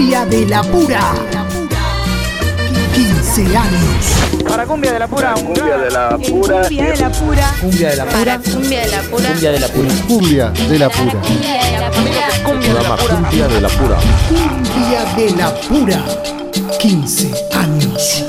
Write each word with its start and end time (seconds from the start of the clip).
Cumbia 0.00 0.24
de 0.24 0.46
la 0.46 0.62
Pura. 0.62 1.12
15 2.94 3.42
años. 3.54 4.48
Para 4.48 4.64
Cumbia 4.64 4.94
de 4.94 4.98
la 4.98 5.06
Pura, 5.06 5.34
un 5.36 5.44
Cumbia 5.44 5.76
de 5.76 5.90
la 5.90 6.16
pura. 6.16 6.62
Cumbia 6.62 6.84
de 6.86 6.96
la 6.96 7.10
pura. 7.10 7.54
Cumbia 7.60 7.90
de 7.90 7.96
la 7.96 8.04
Para 8.06 8.38
pura. 8.38 8.54
cumbia 8.54 8.80
de 8.80 8.88
la 8.88 9.02
pura. 9.02 9.28
Cumbia 9.28 9.52
de 9.52 9.58
la 9.58 9.68
pura. 9.68 9.88
Cumbia 10.08 10.48
de 10.70 10.78
la 10.78 10.88
pura. 10.88 11.20
Cumbia 11.20 11.52
de 11.60 11.78
la 11.78 11.90
pura. 11.90 12.40
Cumbia 12.42 12.72
de 12.72 12.80
la 12.80 12.88
Pura. 12.88 13.18
Cumbia 13.20 13.48
de 13.48 13.60
la 13.60 13.68
pura. 13.68 13.98
Cumbia 14.30 15.04
de 15.16 15.30
la 15.36 15.54
Pura. 15.68 16.78
15 16.78 17.30
años. 17.52 18.24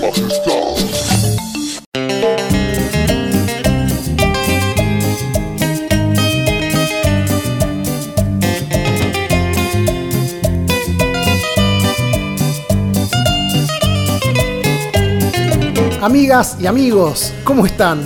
Amigas 16.02 16.58
y 16.60 16.66
amigos, 16.66 17.32
¿cómo 17.44 17.64
están? 17.64 18.04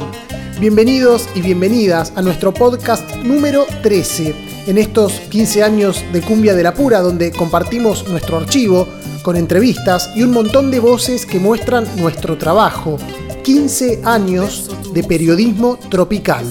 Bienvenidos 0.59 1.29
y 1.33 1.39
bienvenidas 1.39 2.11
a 2.17 2.21
nuestro 2.21 2.53
podcast 2.53 3.09
número 3.23 3.65
13, 3.83 4.35
en 4.67 4.77
estos 4.77 5.13
15 5.29 5.63
años 5.63 6.03
de 6.11 6.21
Cumbia 6.21 6.53
de 6.55 6.63
la 6.63 6.73
Pura, 6.73 6.99
donde 6.99 7.31
compartimos 7.31 8.05
nuestro 8.09 8.35
archivo 8.35 8.85
con 9.23 9.37
entrevistas 9.37 10.09
y 10.13 10.23
un 10.23 10.31
montón 10.31 10.71
de 10.71 10.81
voces 10.81 11.25
que 11.25 11.39
muestran 11.39 11.87
nuestro 11.95 12.37
trabajo. 12.37 12.97
15 13.45 14.01
años 14.03 14.69
de 14.93 15.01
periodismo 15.05 15.79
tropical. 15.89 16.43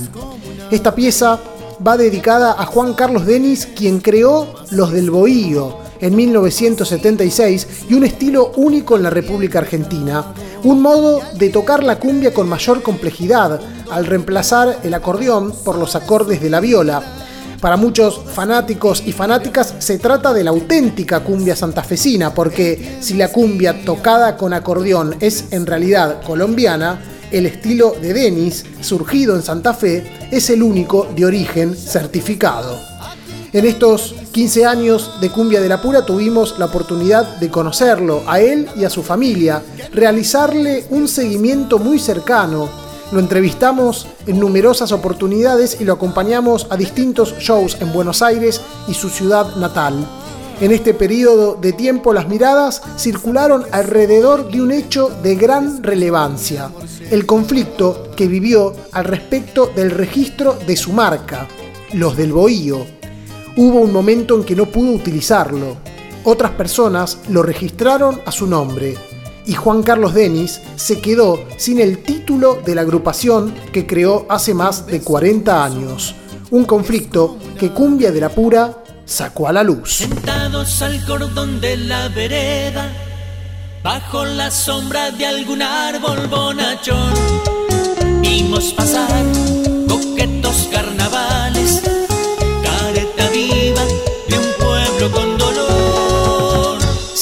Esta 0.70 0.94
pieza 0.94 1.38
va 1.86 1.98
dedicada 1.98 2.52
a 2.58 2.64
Juan 2.64 2.94
Carlos 2.94 3.26
Denis, 3.26 3.66
quien 3.66 4.00
creó 4.00 4.54
Los 4.70 4.92
del 4.92 5.10
Bohío 5.10 5.76
en 6.00 6.16
1976 6.16 7.68
y 7.90 7.94
un 7.94 8.04
estilo 8.04 8.52
único 8.56 8.96
en 8.96 9.02
la 9.02 9.10
República 9.10 9.58
Argentina. 9.58 10.34
Un 10.64 10.80
modo 10.80 11.20
de 11.34 11.50
tocar 11.50 11.84
la 11.84 11.98
cumbia 11.98 12.32
con 12.32 12.48
mayor 12.48 12.82
complejidad, 12.82 13.60
al 13.90 14.06
reemplazar 14.06 14.78
el 14.82 14.94
acordeón 14.94 15.52
por 15.62 15.76
los 15.76 15.94
acordes 15.94 16.40
de 16.40 16.48
la 16.48 16.60
viola. 16.60 17.02
Para 17.60 17.76
muchos 17.76 18.22
fanáticos 18.32 19.02
y 19.04 19.12
fanáticas 19.12 19.74
se 19.78 19.98
trata 19.98 20.32
de 20.32 20.42
la 20.42 20.50
auténtica 20.50 21.20
cumbia 21.20 21.54
santafesina, 21.54 22.32
porque 22.32 22.96
si 23.00 23.12
la 23.12 23.28
cumbia 23.28 23.84
tocada 23.84 24.38
con 24.38 24.54
acordeón 24.54 25.16
es 25.20 25.52
en 25.52 25.66
realidad 25.66 26.22
colombiana, 26.22 26.98
el 27.30 27.44
estilo 27.44 27.94
de 28.00 28.14
Denis, 28.14 28.64
surgido 28.80 29.36
en 29.36 29.42
Santa 29.42 29.74
Fe, 29.74 30.28
es 30.30 30.48
el 30.48 30.62
único 30.62 31.06
de 31.14 31.26
origen 31.26 31.76
certificado. 31.76 32.93
En 33.54 33.64
estos 33.66 34.16
15 34.32 34.66
años 34.66 35.12
de 35.20 35.30
Cumbia 35.30 35.60
de 35.60 35.68
la 35.68 35.80
Pura 35.80 36.04
tuvimos 36.04 36.58
la 36.58 36.64
oportunidad 36.64 37.36
de 37.36 37.50
conocerlo, 37.50 38.24
a 38.26 38.40
él 38.40 38.68
y 38.74 38.82
a 38.82 38.90
su 38.90 39.04
familia, 39.04 39.62
realizarle 39.92 40.84
un 40.90 41.06
seguimiento 41.06 41.78
muy 41.78 42.00
cercano. 42.00 42.68
Lo 43.12 43.20
entrevistamos 43.20 44.08
en 44.26 44.40
numerosas 44.40 44.90
oportunidades 44.90 45.80
y 45.80 45.84
lo 45.84 45.92
acompañamos 45.92 46.66
a 46.68 46.76
distintos 46.76 47.32
shows 47.38 47.76
en 47.80 47.92
Buenos 47.92 48.22
Aires 48.22 48.60
y 48.88 48.94
su 48.94 49.08
ciudad 49.08 49.54
natal. 49.54 50.04
En 50.60 50.72
este 50.72 50.92
periodo 50.92 51.54
de 51.54 51.72
tiempo 51.72 52.12
las 52.12 52.26
miradas 52.26 52.82
circularon 52.98 53.66
alrededor 53.70 54.50
de 54.50 54.62
un 54.62 54.72
hecho 54.72 55.12
de 55.22 55.36
gran 55.36 55.80
relevancia, 55.80 56.72
el 57.08 57.24
conflicto 57.24 58.10
que 58.16 58.26
vivió 58.26 58.74
al 58.90 59.04
respecto 59.04 59.70
del 59.76 59.92
registro 59.92 60.58
de 60.66 60.76
su 60.76 60.92
marca, 60.92 61.46
los 61.92 62.16
del 62.16 62.32
Bohío. 62.32 63.03
Hubo 63.56 63.80
un 63.80 63.92
momento 63.92 64.34
en 64.34 64.42
que 64.42 64.56
no 64.56 64.66
pudo 64.66 64.90
utilizarlo. 64.92 65.76
Otras 66.24 66.52
personas 66.52 67.18
lo 67.28 67.42
registraron 67.42 68.20
a 68.26 68.32
su 68.32 68.48
nombre. 68.48 68.96
Y 69.46 69.52
Juan 69.52 69.82
Carlos 69.82 70.14
Denis 70.14 70.60
se 70.74 71.00
quedó 71.00 71.44
sin 71.56 71.78
el 71.78 72.02
título 72.02 72.60
de 72.64 72.74
la 72.74 72.80
agrupación 72.80 73.54
que 73.72 73.86
creó 73.86 74.26
hace 74.28 74.54
más 74.54 74.86
de 74.86 75.00
40 75.00 75.64
años. 75.64 76.16
Un 76.50 76.64
conflicto 76.64 77.38
que 77.58 77.70
Cumbia 77.70 78.10
de 78.10 78.20
la 78.20 78.28
Pura 78.28 78.82
sacó 79.04 79.46
a 79.46 79.52
la 79.52 79.62
luz. 79.62 79.98
Sentados 79.98 80.82
al 80.82 81.04
cordón 81.04 81.60
de 81.60 81.76
la 81.76 82.08
vereda, 82.08 82.90
bajo 83.84 84.24
la 84.24 84.50
sombra 84.50 85.12
de 85.12 85.26
algún 85.26 85.62
árbol 85.62 86.26
bonachón, 86.26 87.12
vimos 88.20 88.72
pasar 88.72 89.24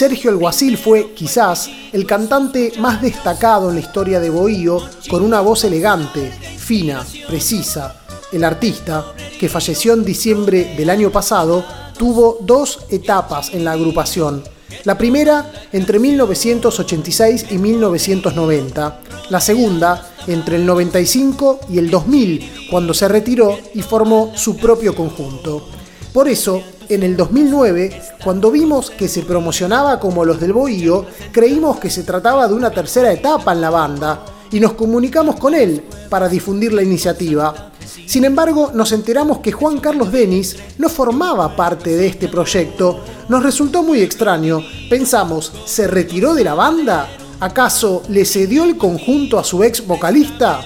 Sergio 0.03 0.33
Alguacil 0.33 0.77
fue, 0.79 1.13
quizás, 1.13 1.71
el 1.93 2.07
cantante 2.07 2.73
más 2.81 3.01
destacado 3.01 3.69
en 3.69 3.77
la 3.77 3.83
historia 3.83 4.19
de 4.19 4.31
Bohío, 4.31 4.81
con 5.09 5.23
una 5.23 5.41
voz 5.41 5.63
elegante, 5.63 6.29
fina, 6.59 7.07
precisa. 7.29 8.03
El 8.33 8.43
artista, 8.43 9.15
que 9.39 9.49
falleció 9.49 9.93
en 9.93 10.05
diciembre 10.05 10.75
del 10.77 10.91
año 10.91 11.13
pasado, 11.13 11.65
tuvo 11.97 12.39
dos 12.41 12.81
etapas 12.91 13.55
en 13.55 13.65
la 13.65 13.75
agrupación. 13.75 14.43
La 14.83 14.99
primera 14.99 15.53
entre 15.73 16.01
1986 16.01 17.47
y 17.51 17.59
1990, 17.59 19.01
la 19.31 19.41
segunda 19.41 20.15
entre 20.27 20.57
el 20.57 20.67
95 20.67 21.61
y 21.71 21.79
el 21.79 21.89
2000, 21.89 22.67
cuando 22.73 22.93
se 22.93 23.07
retiró 23.07 23.57
y 23.73 23.83
formó 23.83 24.33
su 24.35 24.57
propio 24.57 24.97
conjunto. 24.97 25.69
Por 26.13 26.29
eso, 26.29 26.61
en 26.95 27.03
el 27.03 27.17
2009, 27.17 28.03
cuando 28.23 28.51
vimos 28.51 28.91
que 28.91 29.09
se 29.09 29.23
promocionaba 29.23 29.99
como 29.99 30.25
los 30.25 30.41
del 30.41 30.53
Bohío, 30.53 31.07
creímos 31.33 31.79
que 31.79 31.91
se 31.91 32.03
trataba 32.03 32.49
de 32.49 32.55
una 32.55 32.71
tercera 32.71 33.13
etapa 33.13 33.53
en 33.53 33.61
la 33.61 33.71
banda 33.71 34.25
y 34.51 34.61
nos 34.61 34.75
comunicamos 34.75 35.37
con 35.37 35.55
él 35.55 35.83
para 36.09 36.29
difundir 36.29 36.73
la 36.73 36.83
iniciativa. 36.83 37.73
Sin 38.07 38.25
embargo, 38.25 38.71
nos 38.75 38.93
enteramos 38.93 39.39
que 39.39 39.53
Juan 39.53 39.79
Carlos 39.79 40.13
Denis 40.13 40.57
no 40.79 40.89
formaba 40.89 41.57
parte 41.57 41.97
de 41.97 42.07
este 42.07 42.29
proyecto. 42.29 43.01
Nos 43.29 43.43
resultó 43.43 43.83
muy 43.83 44.01
extraño. 44.03 44.61
Pensamos, 44.91 45.53
¿se 45.65 45.87
retiró 45.87 46.35
de 46.35 46.45
la 46.45 46.55
banda? 46.55 47.09
¿Acaso 47.41 48.03
le 48.09 48.25
cedió 48.25 48.65
el 48.65 48.77
conjunto 48.77 49.39
a 49.39 49.45
su 49.45 49.65
ex 49.65 49.87
vocalista? 49.87 50.61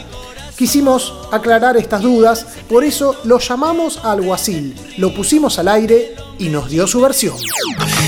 Quisimos 0.57 1.13
aclarar 1.33 1.77
estas 1.77 2.01
dudas, 2.01 2.47
por 2.67 2.83
eso 2.83 3.15
lo 3.25 3.39
llamamos 3.39 4.01
alguacil, 4.03 4.75
lo 4.97 5.15
pusimos 5.15 5.59
al 5.59 5.69
aire 5.69 6.15
y 6.39 6.49
nos 6.49 6.71
dio 6.71 6.87
su 6.87 7.03
versión. 7.03 7.37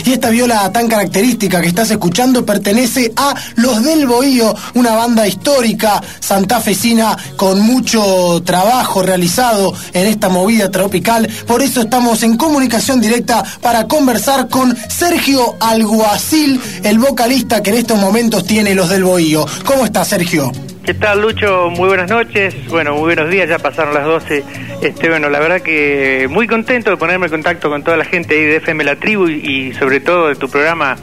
Y 0.07 0.13
esta 0.15 0.31
viola 0.31 0.73
tan 0.73 0.89
característica 0.89 1.61
que 1.61 1.69
estás 1.69 1.91
escuchando 1.91 2.47
pertenece 2.47 3.13
a 3.17 3.35
Los 3.57 3.85
del 3.85 4.07
Bohío, 4.07 4.55
una 4.73 4.95
banda 4.95 5.29
histórica 5.29 6.03
santafesina 6.21 7.19
con 7.37 7.61
mucho 7.61 8.43
trabajo 8.43 9.03
realizado 9.03 9.75
en 9.93 10.07
esta 10.07 10.31
movida 10.31 10.71
tropical. 10.71 11.29
Por 11.47 11.61
eso 11.61 11.83
estamos 11.83 12.23
en 12.23 12.39
comunicación 12.39 12.99
directa 12.99 13.45
para 13.61 13.87
conversar 13.87 14.49
con 14.49 14.75
Sergio 14.89 15.57
Alguacil, 15.61 16.59
el 16.83 16.99
vocalista 16.99 17.63
que 17.63 17.71
en 17.71 17.77
estos 17.77 17.99
momentos 17.99 18.47
tiene 18.47 18.75
Los 18.75 18.89
del 18.89 19.05
Bohío. 19.05 19.45
¿Cómo 19.67 19.85
estás, 19.85 20.09
Sergio? 20.09 20.51
¿Qué 20.89 20.95
tal, 20.95 21.21
Lucho? 21.21 21.69
Muy 21.69 21.87
buenas 21.87 22.09
noches. 22.09 22.57
Bueno, 22.69 22.95
muy 22.95 23.15
buenos 23.15 23.29
días, 23.29 23.47
ya 23.47 23.59
pasaron 23.59 23.93
las 23.93 24.07
12. 24.07 24.43
Este, 24.81 25.11
bueno, 25.11 25.29
la 25.29 25.39
verdad 25.39 25.61
que 25.61 26.27
muy 26.31 26.47
contento 26.47 26.89
de 26.89 26.97
ponerme 26.97 27.27
en 27.27 27.31
contacto 27.31 27.69
con 27.69 27.85
toda 27.85 27.99
la 27.99 28.07
gente 28.07 28.35
ahí 28.35 28.47
de 28.47 28.57
FM 28.57 28.85
La 28.85 28.97
Tribu 28.97 29.29
y, 29.29 29.35
y 29.35 29.75
sobre 29.75 30.01
todo 30.01 30.29
de 30.29 30.37
tu 30.37 30.49
programa 30.49 30.97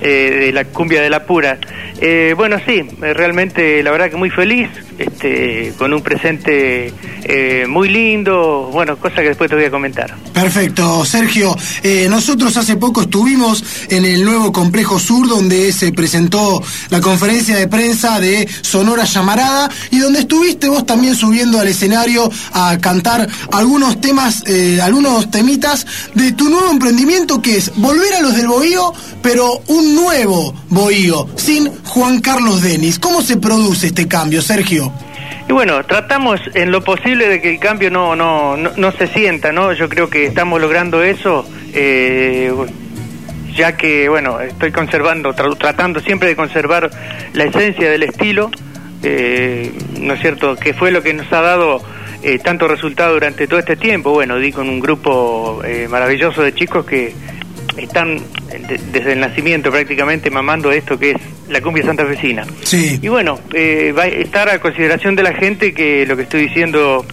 eh, 0.00 0.36
de 0.46 0.52
la 0.52 0.64
cumbia 0.64 1.02
de 1.02 1.10
la 1.10 1.26
pura. 1.26 1.58
Eh, 2.00 2.34
bueno, 2.36 2.58
sí, 2.64 2.82
realmente 3.00 3.82
la 3.82 3.90
verdad 3.90 4.10
que 4.10 4.16
muy 4.16 4.30
feliz, 4.30 4.68
este, 5.02 5.72
con 5.76 5.92
un 5.92 6.02
presente 6.02 6.92
eh, 7.24 7.66
muy 7.68 7.88
lindo, 7.88 8.70
bueno, 8.72 8.96
cosa 8.96 9.16
que 9.16 9.28
después 9.28 9.48
te 9.48 9.56
voy 9.56 9.64
a 9.64 9.70
comentar. 9.70 10.14
Perfecto, 10.32 11.04
Sergio. 11.04 11.56
Eh, 11.82 12.06
nosotros 12.08 12.56
hace 12.56 12.76
poco 12.76 13.02
estuvimos 13.02 13.64
en 13.88 14.04
el 14.04 14.24
nuevo 14.24 14.52
complejo 14.52 14.98
sur 14.98 15.28
donde 15.28 15.72
se 15.72 15.92
presentó 15.92 16.62
la 16.90 17.00
conferencia 17.00 17.56
de 17.56 17.68
prensa 17.68 18.20
de 18.20 18.48
Sonora 18.62 19.04
Llamarada 19.04 19.70
y 19.90 19.98
donde 19.98 20.20
estuviste 20.20 20.68
vos 20.68 20.86
también 20.86 21.14
subiendo 21.14 21.60
al 21.60 21.68
escenario 21.68 22.30
a 22.52 22.78
cantar 22.78 23.28
algunos 23.52 24.00
temas, 24.00 24.42
eh, 24.46 24.80
algunos 24.82 25.30
temitas 25.30 25.86
de 26.14 26.32
tu 26.32 26.48
nuevo 26.48 26.70
emprendimiento 26.70 27.40
que 27.40 27.56
es 27.56 27.72
volver 27.76 28.14
a 28.14 28.20
los 28.20 28.36
del 28.36 28.48
Bohío, 28.48 28.92
pero 29.22 29.62
un 29.68 29.94
nuevo 29.94 30.54
Bohío, 30.68 31.28
sin 31.36 31.70
Juan 31.84 32.20
Carlos 32.20 32.62
Denis. 32.62 32.98
¿Cómo 32.98 33.22
se 33.22 33.36
produce 33.36 33.88
este 33.88 34.08
cambio, 34.08 34.42
Sergio? 34.42 34.91
Y 35.48 35.52
bueno, 35.52 35.82
tratamos 35.84 36.40
en 36.54 36.70
lo 36.70 36.82
posible 36.82 37.28
de 37.28 37.40
que 37.40 37.50
el 37.50 37.58
cambio 37.58 37.90
no, 37.90 38.16
no, 38.16 38.56
no, 38.56 38.70
no 38.76 38.92
se 38.92 39.06
sienta, 39.08 39.52
¿no? 39.52 39.72
Yo 39.72 39.88
creo 39.88 40.08
que 40.08 40.24
estamos 40.24 40.60
logrando 40.60 41.02
eso, 41.02 41.46
eh, 41.74 42.52
ya 43.54 43.76
que, 43.76 44.08
bueno, 44.08 44.40
estoy 44.40 44.72
conservando, 44.72 45.34
tra- 45.34 45.56
tratando 45.58 46.00
siempre 46.00 46.28
de 46.30 46.36
conservar 46.36 46.90
la 47.34 47.44
esencia 47.44 47.90
del 47.90 48.04
estilo, 48.04 48.50
eh, 49.02 49.72
¿no 50.00 50.14
es 50.14 50.20
cierto? 50.20 50.56
Que 50.56 50.72
fue 50.74 50.90
lo 50.90 51.02
que 51.02 51.12
nos 51.12 51.30
ha 51.32 51.40
dado 51.42 51.82
eh, 52.22 52.38
tanto 52.38 52.66
resultado 52.68 53.14
durante 53.14 53.46
todo 53.46 53.58
este 53.58 53.76
tiempo. 53.76 54.12
Bueno, 54.12 54.38
di 54.38 54.52
con 54.52 54.68
un 54.68 54.80
grupo 54.80 55.60
eh, 55.64 55.86
maravilloso 55.90 56.40
de 56.42 56.54
chicos 56.54 56.86
que 56.86 57.12
están 57.76 58.20
desde 58.92 59.12
el 59.12 59.20
nacimiento 59.20 59.70
prácticamente 59.70 60.30
mamando 60.30 60.70
esto 60.70 60.98
que 60.98 61.12
es 61.12 61.16
la 61.48 61.60
cumbia 61.60 61.84
santafesina. 61.84 62.44
Sí. 62.62 62.98
Y 63.02 63.08
bueno, 63.08 63.38
eh, 63.52 63.92
va 63.96 64.04
a 64.04 64.08
estar 64.08 64.48
a 64.48 64.58
consideración 64.60 65.14
de 65.16 65.22
la 65.22 65.34
gente 65.34 65.74
que 65.74 66.06
lo 66.06 66.16
que 66.16 66.22
estoy 66.22 66.42
diciendo 66.42 67.04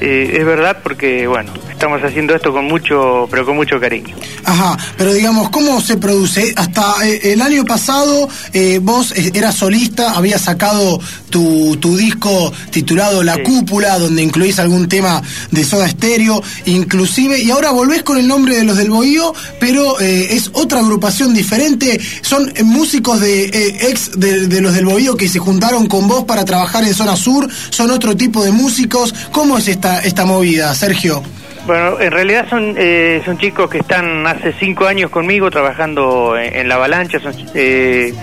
eh, 0.00 0.36
es 0.38 0.44
verdad 0.44 0.78
porque, 0.82 1.26
bueno, 1.26 1.52
estamos 1.70 2.02
haciendo 2.02 2.34
esto 2.34 2.52
con 2.52 2.66
mucho, 2.66 3.26
pero 3.30 3.44
con 3.44 3.56
mucho 3.56 3.80
cariño. 3.80 4.14
Ajá, 4.44 4.76
pero 4.96 5.12
digamos, 5.12 5.50
¿cómo 5.50 5.80
se 5.80 5.96
produce? 5.96 6.52
Hasta 6.56 7.06
eh, 7.06 7.32
el 7.32 7.42
año 7.42 7.64
pasado 7.64 8.28
eh, 8.52 8.80
vos 8.82 9.12
eras 9.16 9.56
solista, 9.56 10.12
habías 10.12 10.42
sacado 10.42 11.00
tu, 11.30 11.76
tu 11.76 11.96
disco 11.96 12.52
titulado 12.70 13.22
La 13.22 13.42
Cúpula, 13.42 13.98
donde 13.98 14.22
incluís 14.22 14.58
algún 14.58 14.88
tema 14.88 15.22
de 15.50 15.64
Soda 15.64 15.86
Estéreo, 15.86 16.42
inclusive, 16.66 17.40
y 17.40 17.50
ahora 17.50 17.70
volvés 17.70 18.02
con 18.02 18.18
el 18.18 18.26
nombre 18.26 18.56
de 18.56 18.64
los 18.64 18.76
del 18.76 18.90
Bohío, 18.90 19.34
pero 19.60 19.98
es 20.00 20.50
otra 20.52 20.80
agrupación 20.80 21.34
diferente, 21.34 22.00
son 22.22 22.52
músicos 22.64 23.20
de 23.20 23.44
ex 23.80 24.18
de, 24.18 24.46
de, 24.46 24.60
los 24.60 24.74
del 24.74 24.86
Bohío 24.86 25.16
que 25.16 25.28
se 25.28 25.38
juntaron 25.38 25.86
con 25.86 26.08
vos 26.08 26.24
para 26.24 26.44
trabajar 26.44 26.84
en 26.84 26.94
Zona 26.94 27.16
Sur, 27.16 27.48
son 27.70 27.90
otro 27.90 28.16
tipo 28.16 28.42
de 28.42 28.52
músicos, 28.52 29.14
¿cómo 29.32 29.58
es 29.58 29.68
esta, 29.68 29.87
esta 29.96 30.24
movida, 30.24 30.74
Sergio? 30.74 31.22
Bueno, 31.66 32.00
en 32.00 32.10
realidad 32.10 32.48
son 32.48 32.74
eh, 32.78 33.20
son 33.24 33.36
chicos 33.36 33.68
que 33.68 33.78
están 33.78 34.26
hace 34.26 34.54
cinco 34.58 34.86
años 34.86 35.10
conmigo 35.10 35.50
trabajando 35.50 36.36
en, 36.38 36.66
la 36.66 36.76
avalancha, 36.76 37.20
son 37.20 37.34
eh, 37.54 38.14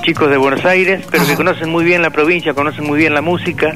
chicos 0.00 0.30
de 0.30 0.38
Buenos 0.38 0.64
Aires, 0.64 1.04
pero 1.10 1.26
que 1.26 1.34
conocen 1.34 1.68
muy 1.68 1.84
bien 1.84 2.00
la 2.00 2.10
provincia, 2.10 2.54
conocen 2.54 2.84
muy 2.84 2.98
bien 2.98 3.12
la 3.12 3.20
música, 3.20 3.74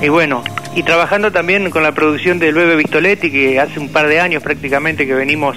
y 0.00 0.08
bueno, 0.08 0.42
y 0.74 0.82
trabajando 0.84 1.30
también 1.30 1.68
con 1.70 1.82
la 1.82 1.92
producción 1.92 2.38
del 2.38 2.54
Bebe 2.54 2.76
Vistoletti, 2.76 3.30
que 3.30 3.60
hace 3.60 3.78
un 3.78 3.90
par 3.90 4.06
de 4.08 4.20
años 4.20 4.42
prácticamente 4.42 5.06
que 5.06 5.14
venimos 5.14 5.56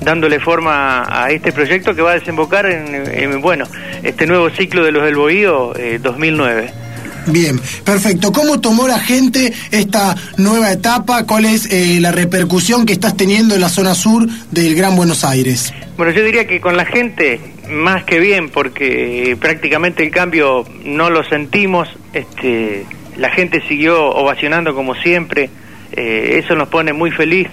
dándole 0.00 0.38
forma 0.38 1.04
a 1.08 1.30
este 1.30 1.50
proyecto 1.50 1.94
que 1.94 2.02
va 2.02 2.12
a 2.12 2.14
desembocar 2.14 2.66
en, 2.66 3.40
bueno, 3.40 3.64
este 4.02 4.26
nuevo 4.26 4.50
ciclo 4.50 4.84
de 4.84 4.92
los 4.92 5.02
del 5.02 5.16
Bohío 5.16 5.74
eh, 5.76 5.98
2009. 6.00 6.83
Bien, 7.26 7.58
perfecto. 7.84 8.32
¿Cómo 8.32 8.60
tomó 8.60 8.86
la 8.86 8.98
gente 8.98 9.52
esta 9.70 10.14
nueva 10.36 10.72
etapa? 10.72 11.24
¿Cuál 11.24 11.46
es 11.46 11.70
eh, 11.70 11.98
la 12.00 12.12
repercusión 12.12 12.84
que 12.84 12.92
estás 12.92 13.16
teniendo 13.16 13.54
en 13.54 13.60
la 13.60 13.68
zona 13.68 13.94
sur 13.94 14.26
del 14.50 14.74
Gran 14.74 14.94
Buenos 14.94 15.24
Aires? 15.24 15.72
Bueno, 15.96 16.12
yo 16.12 16.22
diría 16.22 16.46
que 16.46 16.60
con 16.60 16.76
la 16.76 16.84
gente 16.84 17.40
más 17.70 18.04
que 18.04 18.18
bien, 18.18 18.50
porque 18.50 19.36
prácticamente 19.40 20.02
el 20.02 20.10
cambio 20.10 20.64
no 20.84 21.08
lo 21.08 21.24
sentimos. 21.24 21.88
Este, 22.12 22.84
la 23.16 23.30
gente 23.30 23.62
siguió 23.68 24.10
ovacionando 24.10 24.74
como 24.74 24.94
siempre. 24.94 25.48
Eh, 25.92 26.40
eso 26.44 26.54
nos 26.56 26.68
pone 26.68 26.92
muy 26.92 27.10
feliz. 27.10 27.48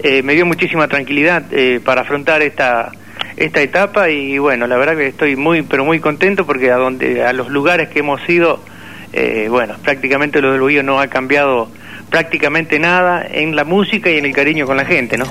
Eh, 0.00 0.22
me 0.22 0.34
dio 0.34 0.46
muchísima 0.46 0.86
tranquilidad 0.86 1.44
para 1.84 2.02
afrontar 2.02 2.42
esta 2.42 2.92
esta 3.36 3.60
etapa 3.62 4.10
y 4.10 4.38
bueno, 4.38 4.66
la 4.66 4.76
verdad 4.76 4.96
que 4.96 5.06
estoy 5.06 5.36
muy 5.36 5.62
pero 5.62 5.84
muy 5.84 6.00
contento 6.00 6.44
porque 6.44 6.72
a 6.72 6.76
donde 6.76 7.24
a 7.24 7.32
los 7.32 7.48
lugares 7.48 7.88
que 7.88 8.00
hemos 8.00 8.20
ido 8.28 8.60
eh, 9.12 9.46
bueno, 9.50 9.76
prácticamente 9.82 10.40
lo 10.40 10.52
del 10.52 10.60
Bohío 10.60 10.82
no 10.82 11.00
ha 11.00 11.08
cambiado 11.08 11.68
prácticamente 12.10 12.78
nada 12.78 13.26
en 13.30 13.54
la 13.54 13.64
música 13.64 14.10
y 14.10 14.16
en 14.16 14.24
el 14.24 14.32
cariño 14.32 14.66
con 14.66 14.76
la 14.76 14.84
gente, 14.84 15.18
¿no? 15.18 15.26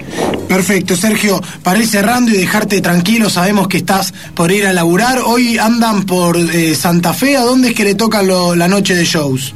Perfecto, 0.47 0.95
Sergio, 0.95 1.41
para 1.63 1.79
ir 1.79 1.87
cerrando 1.87 2.31
y 2.31 2.37
dejarte 2.37 2.81
tranquilo, 2.81 3.29
sabemos 3.29 3.67
que 3.67 3.77
estás 3.77 4.11
por 4.35 4.51
ir 4.51 4.65
a 4.65 4.73
laburar, 4.73 5.19
hoy 5.25 5.57
andan 5.57 6.03
por 6.05 6.37
eh, 6.37 6.75
Santa 6.75 7.13
Fe, 7.13 7.35
¿a 7.35 7.41
dónde 7.41 7.69
es 7.69 7.73
que 7.73 7.83
le 7.83 7.95
toca 7.95 8.21
la 8.21 8.67
noche 8.67 8.95
de 8.95 9.05
shows? 9.05 9.55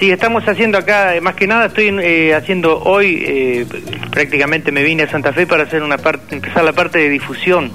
Sí, 0.00 0.10
estamos 0.10 0.44
haciendo 0.46 0.78
acá, 0.78 1.14
más 1.22 1.34
que 1.34 1.46
nada 1.46 1.66
estoy 1.66 1.88
eh, 1.88 2.34
haciendo 2.34 2.82
hoy, 2.82 3.66
prácticamente 4.10 4.72
me 4.72 4.82
vine 4.82 5.04
a 5.04 5.10
Santa 5.10 5.32
Fe 5.32 5.46
para 5.46 5.64
hacer 5.64 5.82
una 5.82 5.98
parte, 5.98 6.34
empezar 6.34 6.64
la 6.64 6.72
parte 6.72 6.98
de 6.98 7.08
difusión 7.10 7.70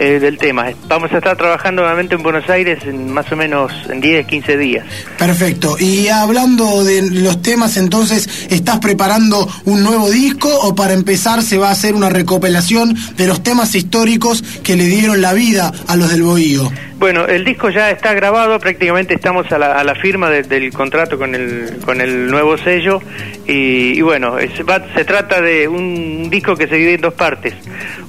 eh, 0.00 0.18
del 0.18 0.38
tema. 0.38 0.64
Vamos 0.88 1.12
a 1.12 1.18
estar 1.18 1.36
trabajando 1.36 1.82
nuevamente 1.82 2.14
en 2.14 2.22
Buenos 2.22 2.48
Aires 2.48 2.78
en 2.84 3.12
más 3.12 3.30
o 3.30 3.36
menos 3.36 3.70
en 3.90 4.00
10, 4.00 4.26
15 4.26 4.56
días. 4.56 4.86
Perfecto. 5.18 5.76
Y 5.78 6.08
hablando 6.08 6.82
de 6.84 7.02
los 7.10 7.42
temas, 7.42 7.76
entonces, 7.76 8.46
¿estás 8.48 8.78
preparando 8.78 9.46
un 9.66 9.82
nuevo 9.82 10.10
disco 10.10 10.48
o 10.48 10.74
para 10.74 10.94
empezar 10.94 11.42
se 11.42 11.58
va 11.58 11.68
a 11.68 11.72
hacer 11.72 11.94
una 11.94 12.08
recopilación 12.08 12.96
de 13.18 13.26
los 13.26 13.42
temas 13.42 13.74
históricos 13.74 14.42
que 14.62 14.74
le 14.74 14.86
dieron 14.86 15.20
la 15.20 15.34
vida 15.34 15.70
a 15.86 15.96
los 15.96 16.08
del 16.08 16.22
Bohío? 16.22 16.72
Bueno, 17.00 17.24
el 17.24 17.46
disco 17.46 17.70
ya 17.70 17.90
está 17.90 18.12
grabado, 18.12 18.58
prácticamente 18.58 19.14
estamos 19.14 19.50
a 19.52 19.58
la, 19.58 19.94
firma 19.94 20.28
del 20.28 20.70
contrato 20.70 21.16
con 21.16 21.34
el, 21.34 21.78
con 21.82 21.98
el 21.98 22.30
nuevo 22.30 22.58
sello 22.58 23.00
y, 23.46 24.02
bueno, 24.02 24.36
se 24.38 25.04
trata 25.06 25.40
de 25.40 25.66
un 25.66 26.28
disco 26.28 26.54
que 26.56 26.68
se 26.68 26.74
divide 26.74 26.96
en 26.96 27.00
dos 27.00 27.14
partes. 27.14 27.54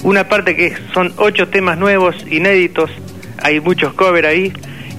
Una 0.03 0.27
parte 0.27 0.57
que 0.57 0.73
son 0.93 1.13
ocho 1.15 1.47
temas 1.47 1.77
nuevos, 1.77 2.17
inéditos, 2.29 2.91
hay 3.41 3.61
muchos 3.61 3.93
covers 3.93 4.27
ahí 4.27 4.51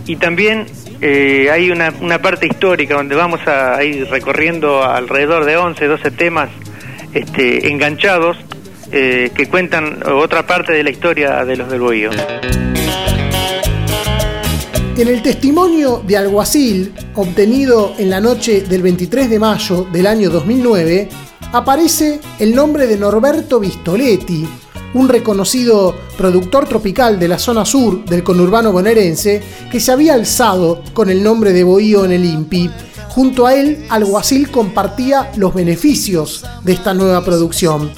y 0.06 0.16
también 0.16 0.64
eh, 1.02 1.50
hay 1.52 1.70
una, 1.70 1.92
una 2.00 2.22
parte 2.22 2.46
histórica 2.46 2.94
donde 2.94 3.14
vamos 3.14 3.46
a, 3.46 3.84
ir 3.84 4.08
recorriendo 4.08 4.82
alrededor 4.82 5.44
de 5.44 5.58
11, 5.58 5.86
12 5.86 6.10
temas 6.12 6.48
este, 7.12 7.68
enganchados 7.68 8.38
eh, 8.90 9.30
que 9.36 9.48
cuentan 9.48 10.02
otra 10.06 10.46
parte 10.46 10.72
de 10.72 10.82
la 10.82 10.88
historia 10.88 11.44
de 11.44 11.56
los 11.56 11.70
del 11.70 11.80
Bohío. 11.80 12.08
En 14.94 15.08
el 15.08 15.22
testimonio 15.22 16.02
de 16.06 16.18
alguacil 16.18 16.92
obtenido 17.14 17.94
en 17.96 18.10
la 18.10 18.20
noche 18.20 18.60
del 18.60 18.82
23 18.82 19.30
de 19.30 19.38
mayo 19.38 19.86
del 19.90 20.06
año 20.06 20.28
2009, 20.28 21.08
aparece 21.50 22.20
el 22.38 22.54
nombre 22.54 22.86
de 22.86 22.98
Norberto 22.98 23.58
Vistoletti, 23.58 24.46
un 24.92 25.08
reconocido 25.08 25.96
productor 26.18 26.68
tropical 26.68 27.18
de 27.18 27.26
la 27.26 27.38
zona 27.38 27.64
sur 27.64 28.04
del 28.04 28.22
conurbano 28.22 28.70
bonaerense 28.70 29.42
que 29.70 29.80
se 29.80 29.92
había 29.92 30.12
alzado 30.12 30.82
con 30.92 31.08
el 31.08 31.22
nombre 31.22 31.54
de 31.54 31.64
Bohío 31.64 32.04
en 32.04 32.12
el 32.12 32.26
INPI. 32.26 32.70
Junto 33.08 33.46
a 33.46 33.54
él, 33.54 33.86
Alguacil 33.88 34.50
compartía 34.50 35.32
los 35.36 35.54
beneficios 35.54 36.44
de 36.64 36.74
esta 36.74 36.92
nueva 36.92 37.24
producción. 37.24 37.90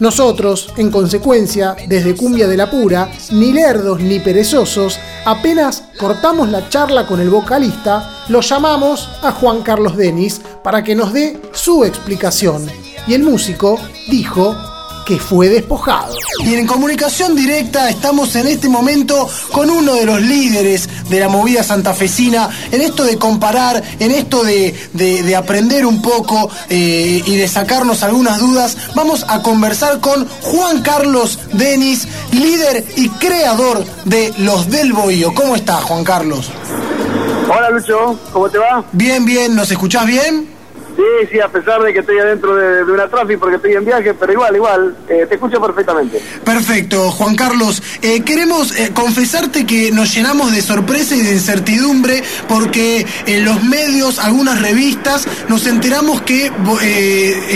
Nosotros, 0.00 0.72
en 0.76 0.90
consecuencia, 0.90 1.74
desde 1.88 2.14
Cumbia 2.14 2.46
de 2.46 2.56
la 2.56 2.70
Pura, 2.70 3.10
ni 3.32 3.52
lerdos 3.52 4.00
ni 4.00 4.20
perezosos, 4.20 4.98
apenas 5.24 5.84
cortamos 5.98 6.48
la 6.50 6.68
charla 6.68 7.04
con 7.06 7.20
el 7.20 7.30
vocalista, 7.30 8.24
lo 8.28 8.40
llamamos 8.40 9.08
a 9.22 9.32
Juan 9.32 9.62
Carlos 9.62 9.96
Denis 9.96 10.40
para 10.62 10.84
que 10.84 10.94
nos 10.94 11.12
dé 11.12 11.40
su 11.52 11.84
explicación. 11.84 12.66
Y 13.08 13.14
el 13.14 13.24
músico 13.24 13.76
dijo 14.08 14.54
que 15.08 15.18
fue 15.18 15.48
despojado. 15.48 16.14
Y 16.40 16.54
en 16.54 16.66
comunicación 16.66 17.34
directa 17.34 17.88
estamos 17.88 18.36
en 18.36 18.46
este 18.46 18.68
momento 18.68 19.26
con 19.52 19.70
uno 19.70 19.94
de 19.94 20.04
los 20.04 20.20
líderes 20.20 20.86
de 21.08 21.18
la 21.18 21.30
movida 21.30 21.62
santafesina, 21.62 22.50
en 22.70 22.82
esto 22.82 23.04
de 23.04 23.16
comparar, 23.16 23.82
en 24.00 24.10
esto 24.10 24.44
de, 24.44 25.34
aprender 25.34 25.86
un 25.86 26.02
poco 26.02 26.50
eh, 26.68 27.22
y 27.24 27.36
de 27.36 27.48
sacarnos 27.48 28.02
algunas 28.02 28.38
dudas. 28.38 28.76
Vamos 28.94 29.24
a 29.26 29.40
conversar 29.40 30.00
con 30.00 30.28
Juan 30.42 30.82
Carlos 30.82 31.38
Denis, 31.54 32.06
líder 32.32 32.84
y 32.96 33.08
creador 33.08 33.82
de 34.04 34.34
Los 34.36 34.68
del 34.68 34.92
Bohío. 34.92 35.32
¿Cómo 35.34 35.56
estás, 35.56 35.84
Juan 35.84 36.04
Carlos? 36.04 36.50
Hola 37.48 37.70
Lucho, 37.70 38.18
¿cómo 38.30 38.50
te 38.50 38.58
va? 38.58 38.84
Bien, 38.92 39.24
bien, 39.24 39.56
¿nos 39.56 39.70
escuchás 39.70 40.04
bien? 40.04 40.57
Sí, 40.98 41.28
sí, 41.30 41.38
a 41.38 41.46
pesar 41.46 41.80
de 41.80 41.92
que 41.92 42.00
estoy 42.00 42.18
adentro 42.18 42.56
de, 42.56 42.82
una 42.82 43.06
tráfico 43.06 43.38
porque 43.38 43.54
estoy 43.54 43.74
en 43.74 43.84
viaje, 43.84 44.14
pero 44.14 44.32
igual, 44.32 44.56
igual, 44.56 44.96
eh, 45.08 45.26
te 45.28 45.36
escucho 45.36 45.60
perfectamente. 45.60 46.20
Perfecto, 46.44 47.12
Juan 47.12 47.36
Carlos. 47.36 47.80
Eh, 48.02 48.22
queremos 48.24 48.76
eh, 48.76 48.90
confesarte 48.92 49.64
que 49.64 49.92
nos 49.92 50.12
llenamos 50.12 50.50
de 50.50 50.60
sorpresa 50.60 51.14
y 51.14 51.20
de 51.20 51.34
incertidumbre 51.34 52.24
porque 52.48 53.06
en 53.26 53.44
los 53.44 53.62
medios, 53.62 54.18
algunas 54.18 54.60
revistas, 54.60 55.28
nos 55.46 55.68
enteramos 55.68 56.22
que 56.22 56.50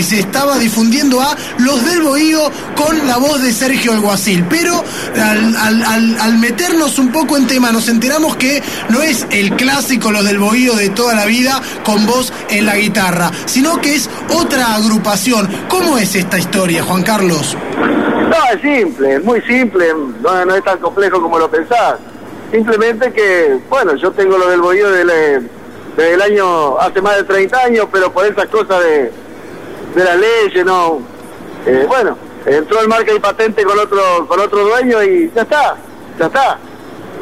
se 0.01 0.19
estaba 0.21 0.57
difundiendo 0.57 1.19
a 1.19 1.35
Los 1.57 1.83
del 1.83 2.01
Bohío 2.01 2.49
con 2.77 3.05
la 3.07 3.17
voz 3.17 3.41
de 3.41 3.51
Sergio 3.51 3.91
Alguacil. 3.91 4.45
Pero 4.49 4.81
al, 5.21 6.17
al 6.17 6.37
meternos 6.37 6.97
un 6.97 7.11
poco 7.11 7.35
en 7.35 7.45
tema, 7.45 7.73
nos 7.73 7.89
enteramos 7.89 8.37
que 8.37 8.63
no 8.87 9.01
es 9.01 9.27
el 9.31 9.53
clásico 9.57 10.13
Los 10.13 10.23
del 10.23 10.39
Bohío 10.39 10.75
de 10.75 10.87
toda 10.87 11.13
la 11.13 11.25
vida 11.25 11.61
con 11.83 12.05
voz 12.05 12.31
en 12.49 12.65
la 12.65 12.77
guitarra 12.77 13.32
sino 13.45 13.79
que 13.81 13.95
es 13.95 14.09
otra 14.29 14.75
agrupación. 14.75 15.49
¿Cómo 15.69 15.97
es 15.97 16.15
esta 16.15 16.37
historia, 16.37 16.83
Juan 16.83 17.03
Carlos? 17.03 17.57
No, 17.77 18.37
es 18.53 18.61
simple, 18.61 19.15
es 19.15 19.23
muy 19.23 19.41
simple, 19.41 19.93
no, 20.21 20.55
es 20.55 20.63
tan 20.63 20.79
complejo 20.79 21.21
como 21.21 21.37
lo 21.37 21.49
pensás. 21.49 21.95
Simplemente 22.51 23.11
que, 23.11 23.59
bueno, 23.69 23.95
yo 23.95 24.11
tengo 24.11 24.37
lo 24.37 24.47
del 24.49 24.61
bohío 24.61 24.89
desde, 24.91 25.41
el 25.97 26.21
año, 26.21 26.77
hace 26.79 27.01
más 27.01 27.17
de 27.17 27.23
30 27.23 27.59
años, 27.59 27.87
pero 27.91 28.11
por 28.11 28.25
esas 28.25 28.47
cosas 28.47 28.83
de, 28.83 29.11
de 29.95 30.03
la 30.03 30.15
ley, 30.15 30.63
¿no? 30.65 30.99
Eh, 31.65 31.85
bueno, 31.87 32.17
entró 32.45 32.81
el 32.81 32.87
marca 32.87 33.13
y 33.13 33.19
patente 33.19 33.63
con 33.63 33.77
otro, 33.79 34.27
con 34.27 34.39
otro 34.39 34.65
dueño 34.65 35.01
y 35.03 35.31
ya 35.35 35.43
está, 35.43 35.75
ya 36.19 36.25
está. 36.25 36.57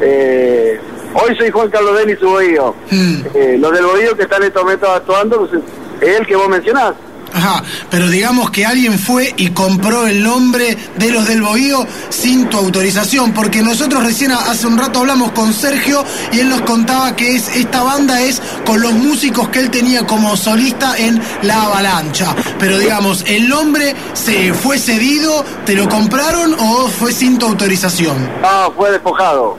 Eh, 0.00 0.80
hoy 1.14 1.36
soy 1.36 1.50
Juan 1.50 1.70
Carlos 1.70 1.96
Denis, 1.98 2.18
su 2.18 2.28
bohío. 2.28 2.74
Mm. 2.90 3.22
Eh, 3.34 3.56
los 3.58 3.72
del 3.72 3.84
bohío 3.84 4.16
que 4.16 4.22
están 4.22 4.42
en 4.42 4.48
estos 4.48 4.62
momentos 4.62 4.88
actuando, 4.88 5.46
pues, 5.46 5.62
es 6.02 6.20
el 6.20 6.26
que 6.26 6.36
vos 6.36 6.48
mencionás. 6.48 6.94
Ajá, 7.34 7.62
pero 7.90 8.08
digamos 8.08 8.50
que 8.50 8.66
alguien 8.66 8.98
fue 8.98 9.32
y 9.38 9.50
compró 9.50 10.06
el 10.06 10.22
nombre 10.22 10.76
de 10.96 11.10
los 11.10 11.26
del 11.26 11.40
Bohío 11.40 11.86
sin 12.10 12.48
tu 12.48 12.58
autorización, 12.58 13.32
porque 13.32 13.62
nosotros 13.62 14.04
recién 14.04 14.32
hace 14.32 14.66
un 14.66 14.76
rato 14.76 15.00
hablamos 15.00 15.32
con 15.32 15.52
Sergio 15.52 16.04
y 16.30 16.40
él 16.40 16.50
nos 16.50 16.60
contaba 16.62 17.16
que 17.16 17.34
es 17.36 17.56
esta 17.56 17.82
banda 17.82 18.20
es 18.20 18.42
con 18.66 18.82
los 18.82 18.92
músicos 18.92 19.48
que 19.48 19.60
él 19.60 19.70
tenía 19.70 20.06
como 20.06 20.36
solista 20.36 20.94
en 20.98 21.22
La 21.42 21.62
Avalancha. 21.62 22.34
Pero 22.58 22.78
digamos, 22.78 23.24
¿el 23.26 23.48
nombre 23.48 23.94
se 24.12 24.52
fue 24.52 24.78
cedido, 24.78 25.42
te 25.64 25.74
lo 25.74 25.88
compraron 25.88 26.54
o 26.58 26.88
fue 26.88 27.12
sin 27.12 27.38
tu 27.38 27.46
autorización? 27.46 28.28
No, 28.42 28.72
fue 28.72 28.90
despojado. 28.90 29.56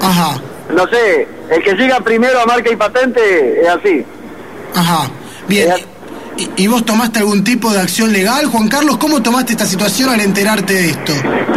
Ajá. 0.00 0.34
No 0.74 0.88
sé, 0.88 1.28
el 1.48 1.62
que 1.62 1.74
llega 1.74 2.00
primero 2.00 2.40
a 2.40 2.46
marca 2.46 2.72
y 2.72 2.76
patente 2.76 3.62
es 3.62 3.68
así. 3.68 4.04
Ajá. 4.74 5.08
Bien. 5.52 5.70
Eh, 5.70 6.48
¿Y, 6.56 6.66
vos 6.66 6.82
tomaste 6.82 7.18
algún 7.18 7.44
tipo 7.44 7.70
de 7.70 7.78
acción 7.78 8.10
legal, 8.10 8.46
Juan 8.46 8.66
Carlos? 8.66 8.96
¿Cómo 8.96 9.22
tomaste 9.22 9.52
esta 9.52 9.66
situación 9.66 10.08
al 10.08 10.20
enterarte 10.20 10.72
de 10.72 10.90
esto? 10.90 11.12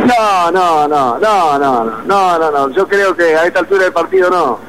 No, 0.06 0.52
no, 0.52 0.86
no, 0.86 1.18
no, 1.18 1.58
no, 1.58 1.58
no, 1.58 1.86
no, 1.98 2.38
no. 2.38 2.52
no 2.52 2.70
Yo 2.72 2.86
creo 2.86 3.16
que 3.16 3.24
a 3.38 3.46
esta 3.46 3.60
altura 3.60 3.86
del 3.86 3.94
partido 3.94 4.30
no. 4.30 4.60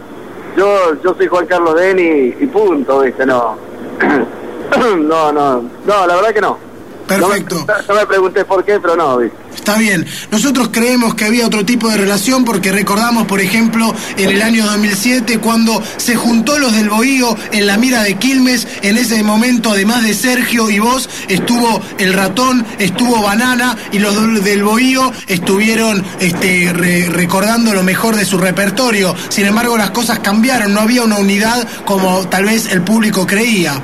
Yo, 0.56 1.02
yo 1.02 1.12
soy 1.16 1.26
Juan 1.26 1.47
Carlos 1.47 1.75
Deni 1.75 2.02
y, 2.02 2.37
y 2.40 2.47
punto, 2.47 3.00
¿viste? 3.00 3.26
No. 3.26 3.56
no, 4.97 5.33
no, 5.33 5.62
no, 5.62 6.06
la 6.06 6.14
verdad 6.14 6.33
que 6.33 6.40
no. 6.40 6.65
Perfecto. 7.07 7.65
No 7.67 7.75
me, 7.75 7.83
no 7.89 7.95
me 7.95 8.07
pregunté 8.07 8.45
por 8.45 8.65
qué, 8.65 8.79
pero 8.81 8.97
no, 8.97 9.19
viste. 9.19 9.37
Está 9.55 9.77
bien. 9.79 10.07
Nosotros 10.31 10.69
creemos 10.71 11.15
que 11.15 11.25
había 11.25 11.47
otro 11.47 11.65
tipo 11.65 11.89
de 11.89 11.97
relación 11.97 12.45
porque 12.45 12.71
recordamos, 12.73 13.27
por 13.27 13.41
ejemplo, 13.41 13.93
en 14.17 14.31
el 14.31 14.43
año 14.43 14.65
2007 14.67 15.39
cuando 15.39 15.83
se 15.97 16.15
juntó 16.15 16.59
los 16.59 16.73
del 16.73 16.89
Bohío 16.91 17.37
en 17.53 17.67
la 17.67 17.77
mira 17.77 18.03
de 18.03 18.15
Quilmes. 18.15 18.67
En 18.83 18.97
ese 18.97 19.23
momento, 19.23 19.71
además 19.73 20.03
de 20.03 20.15
Sergio 20.15 20.71
y 20.71 20.79
vos, 20.79 21.09
estuvo 21.29 21.81
el 21.99 22.13
ratón, 22.13 22.65
estuvo 22.79 23.23
Banana 23.23 23.77
y 23.93 23.99
los 23.99 24.15
del- 24.45 24.63
Bohío 24.63 25.13
estuvieron 25.27 26.05
este, 26.21 26.73
re- 26.73 27.09
recordando 27.09 27.73
lo 27.73 27.83
mejor 27.83 28.15
de 28.17 28.25
su 28.25 28.39
repertorio. 28.39 29.15
Sin 29.29 29.47
embargo, 29.47 29.77
las 29.77 29.91
cosas 29.91 30.19
cambiaron. 30.21 30.75
No 30.75 30.81
había 30.81 31.03
una 31.03 31.17
unidad 31.19 31.67
como 31.85 32.27
tal 32.29 32.45
vez 32.45 32.67
el 32.73 32.83
público 32.83 33.27
creía. 33.27 33.81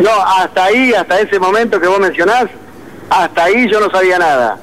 No, 0.00 0.10
hasta 0.38 0.64
ahí, 0.64 0.92
hasta 0.92 1.20
ese 1.20 1.38
momento 1.38 1.80
que 1.80 1.86
vos 1.88 1.98
mencionás, 2.00 2.46
hasta 3.10 3.44
ahí 3.44 3.68
yo 3.70 3.80
no 3.80 3.90
sabía 3.90 4.18
nada. 4.18 4.58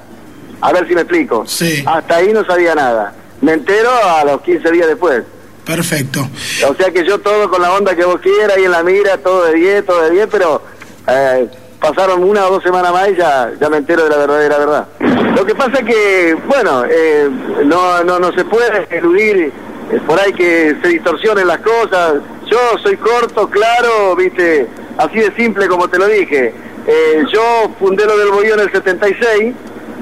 A 0.62 0.71
ver 0.71 0.88
si 0.88 0.93
me 0.93 1.01
explico. 1.01 1.43
Sí. 1.48 1.83
Hasta 1.86 2.17
ahí 2.17 2.31
no 2.33 2.45
sabía 2.45 2.75
nada. 2.75 3.13
Me 3.41 3.53
entero 3.53 3.89
a 3.91 4.24
los 4.24 4.41
15 4.41 4.71
días 4.71 4.88
después. 4.88 5.24
Perfecto. 5.65 6.27
O 6.67 6.75
sea 6.75 6.91
que 6.91 7.05
yo 7.05 7.19
todo 7.19 7.50
con 7.50 7.62
la 7.62 7.74
onda 7.74 7.95
que 7.95 8.03
vos 8.03 8.19
quieras, 8.19 8.57
ahí 8.57 8.65
en 8.65 8.71
la 8.71 8.83
mira, 8.83 9.17
todo 9.17 9.45
de 9.45 9.53
10, 9.53 9.86
todo 9.86 10.01
de 10.03 10.12
10, 10.12 10.27
pero 10.31 10.62
eh, 11.07 11.48
pasaron 11.79 12.24
una 12.24 12.45
o 12.45 12.51
dos 12.51 12.63
semanas 12.63 12.91
más 12.91 13.10
y 13.10 13.15
ya, 13.15 13.51
ya 13.60 13.69
me 13.69 13.77
entero 13.77 14.03
de 14.03 14.10
la 14.10 14.17
verdadera 14.17 14.57
verdad. 14.57 14.88
Lo 15.36 15.45
que 15.45 15.55
pasa 15.55 15.79
es 15.79 15.86
que, 15.86 16.38
bueno, 16.48 16.83
eh, 16.89 17.29
no, 17.65 18.03
no, 18.03 18.19
no 18.19 18.31
se 18.33 18.43
puede 18.45 18.88
eludir 18.91 19.51
eh, 19.91 20.00
por 20.05 20.19
ahí 20.19 20.33
que 20.33 20.75
se 20.81 20.88
distorsionen 20.89 21.48
las 21.48 21.60
cosas. 21.60 22.15
Yo 22.50 22.60
soy 22.83 22.98
corto, 22.98 23.50
claro, 23.50 24.15
viste, 24.15 24.67
así 24.98 25.19
de 25.19 25.33
simple 25.36 25.67
como 25.67 25.88
te 25.88 25.98
lo 25.98 26.07
dije. 26.07 26.53
Eh, 26.88 27.23
yo 27.31 27.71
fundé 27.79 28.05
lo 28.05 28.17
del 28.17 28.29
Bohío 28.29 28.55
en 28.55 28.61
el 28.61 28.71
76, 28.71 29.53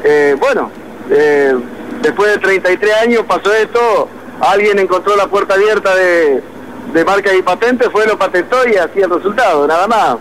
eh, 0.03 0.35
bueno, 0.39 0.71
eh, 1.11 1.53
después 2.01 2.31
de 2.31 2.37
33 2.37 2.93
años 3.03 3.25
pasó 3.27 3.53
esto, 3.53 4.07
alguien 4.39 4.79
encontró 4.79 5.15
la 5.17 5.27
puerta 5.27 5.55
abierta 5.55 5.93
de, 5.95 6.41
de 6.93 7.05
marca 7.05 7.33
y 7.33 7.41
patente, 7.41 7.89
fue 7.89 8.07
lo 8.07 8.17
patentó 8.17 8.57
y 8.67 8.77
así 8.77 9.01
el 9.01 9.09
resultado, 9.09 9.67
nada 9.67 9.87
más. 9.87 10.17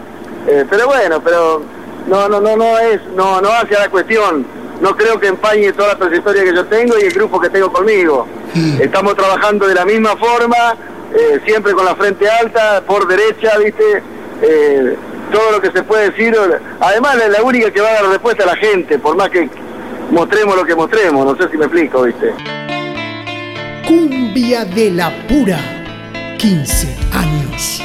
Pero 0.71 0.87
bueno, 0.87 1.21
pero 1.23 1.63
no, 2.07 2.27
no, 2.27 2.41
no, 2.41 2.57
no 2.57 2.79
es, 2.79 3.03
no, 3.15 3.39
no 3.43 3.51
hace 3.51 3.77
a 3.77 3.81
la 3.81 3.91
cuestión. 3.91 4.47
No 4.81 4.97
creo 4.97 5.21
que 5.21 5.27
empañe 5.27 5.73
toda 5.73 5.89
la 5.89 5.99
trayectoria 5.99 6.43
que 6.43 6.55
yo 6.55 6.65
tengo 6.67 6.99
y 6.99 7.03
el 7.03 7.13
grupo 7.13 7.39
que 7.39 7.51
tengo 7.51 7.71
conmigo. 7.71 8.27
Estamos 8.81 9.15
trabajando 9.15 9.67
de 9.67 9.75
la 9.75 9.85
misma 9.85 10.17
forma, 10.17 10.75
siempre 11.45 11.73
con 11.75 11.85
la 11.85 11.95
frente 11.97 12.31
alta, 12.31 12.83
por 12.87 13.07
derecha, 13.07 13.59
viste. 13.59 14.03
Todo 15.33 15.53
lo 15.53 15.61
que 15.61 15.71
se 15.71 15.83
puede 15.83 16.11
decir. 16.11 16.37
Además, 16.81 17.17
es 17.17 17.31
la 17.31 17.43
única 17.43 17.71
que 17.71 17.81
va 17.81 17.89
a 17.91 17.93
dar 17.95 18.07
respuesta 18.07 18.45
a 18.45 18.47
la 18.47 18.57
gente, 18.57 18.99
por 18.99 19.17
más 19.17 19.29
que 19.31 19.49
mostremos 20.11 20.57
lo 20.57 20.65
que 20.65 20.75
mostremos. 20.75 21.25
No 21.25 21.37
sé 21.37 21.51
si 21.51 21.57
me 21.57 21.65
explico, 21.67 22.03
viste. 22.03 22.33
Cumbia 23.87 24.65
de 24.65 24.91
la 24.91 25.11
pura. 25.27 25.59
15 26.39 26.87
años. 27.13 27.83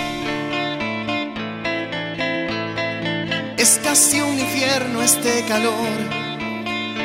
Es 3.58 3.80
casi 3.84 4.22
un 4.22 4.38
infierno 4.38 5.02
este 5.02 5.44
calor. 5.48 5.74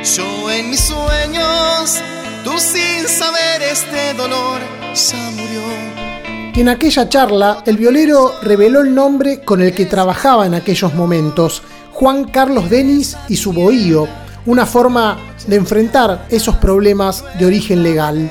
Yo 0.02 0.50
en 0.50 0.70
mis 0.70 0.80
sueños, 0.80 2.02
tú 2.44 2.58
sin 2.58 3.08
saber 3.08 3.62
este 3.62 4.12
dolor, 4.14 4.60
ya 4.94 5.30
murió. 5.30 6.17
En 6.58 6.68
aquella 6.68 7.08
charla, 7.08 7.62
el 7.66 7.76
violero 7.76 8.32
reveló 8.42 8.80
el 8.80 8.92
nombre 8.92 9.42
con 9.44 9.62
el 9.62 9.72
que 9.72 9.86
trabajaba 9.86 10.44
en 10.44 10.54
aquellos 10.54 10.92
momentos, 10.92 11.62
Juan 11.92 12.24
Carlos 12.24 12.68
Denis 12.68 13.16
y 13.28 13.36
su 13.36 13.52
bohío, 13.52 14.08
una 14.44 14.66
forma 14.66 15.20
de 15.46 15.54
enfrentar 15.54 16.26
esos 16.28 16.56
problemas 16.56 17.24
de 17.38 17.46
origen 17.46 17.84
legal. 17.84 18.28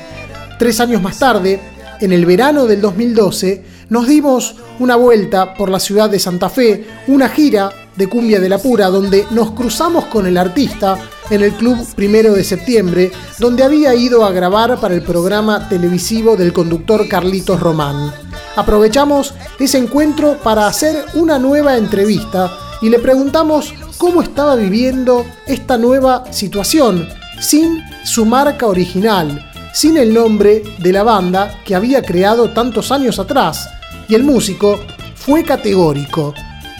Tres 0.58 0.78
años 0.78 1.00
más 1.00 1.18
tarde, 1.18 1.58
en 2.02 2.12
el 2.12 2.26
verano 2.26 2.66
del 2.66 2.82
2012, 2.82 3.64
nos 3.88 4.06
dimos 4.06 4.56
una 4.78 4.96
vuelta 4.96 5.54
por 5.54 5.70
la 5.70 5.80
ciudad 5.80 6.10
de 6.10 6.18
Santa 6.18 6.50
Fe, 6.50 6.84
una 7.06 7.30
gira 7.30 7.87
de 7.98 8.08
Cumbia 8.08 8.38
de 8.38 8.48
la 8.48 8.58
Pura, 8.58 8.86
donde 8.86 9.26
nos 9.32 9.50
cruzamos 9.50 10.04
con 10.04 10.24
el 10.28 10.38
artista 10.38 10.96
en 11.30 11.42
el 11.42 11.52
club 11.54 11.84
Primero 11.96 12.32
de 12.32 12.44
Septiembre, 12.44 13.10
donde 13.40 13.64
había 13.64 13.92
ido 13.92 14.24
a 14.24 14.30
grabar 14.30 14.80
para 14.80 14.94
el 14.94 15.02
programa 15.02 15.68
televisivo 15.68 16.36
del 16.36 16.52
conductor 16.52 17.08
Carlitos 17.08 17.58
Román. 17.58 18.12
Aprovechamos 18.54 19.34
ese 19.58 19.78
encuentro 19.78 20.38
para 20.44 20.68
hacer 20.68 21.06
una 21.14 21.40
nueva 21.40 21.76
entrevista 21.76 22.56
y 22.80 22.88
le 22.88 23.00
preguntamos 23.00 23.74
cómo 23.98 24.22
estaba 24.22 24.54
viviendo 24.54 25.26
esta 25.48 25.76
nueva 25.76 26.32
situación, 26.32 27.08
sin 27.40 27.82
su 28.04 28.24
marca 28.24 28.68
original, 28.68 29.44
sin 29.74 29.96
el 29.96 30.14
nombre 30.14 30.62
de 30.78 30.92
la 30.92 31.02
banda 31.02 31.62
que 31.64 31.74
había 31.74 32.02
creado 32.02 32.50
tantos 32.50 32.92
años 32.92 33.18
atrás. 33.18 33.68
Y 34.08 34.14
el 34.14 34.22
músico 34.22 34.78
fue 35.16 35.42
categórico. 35.42 36.32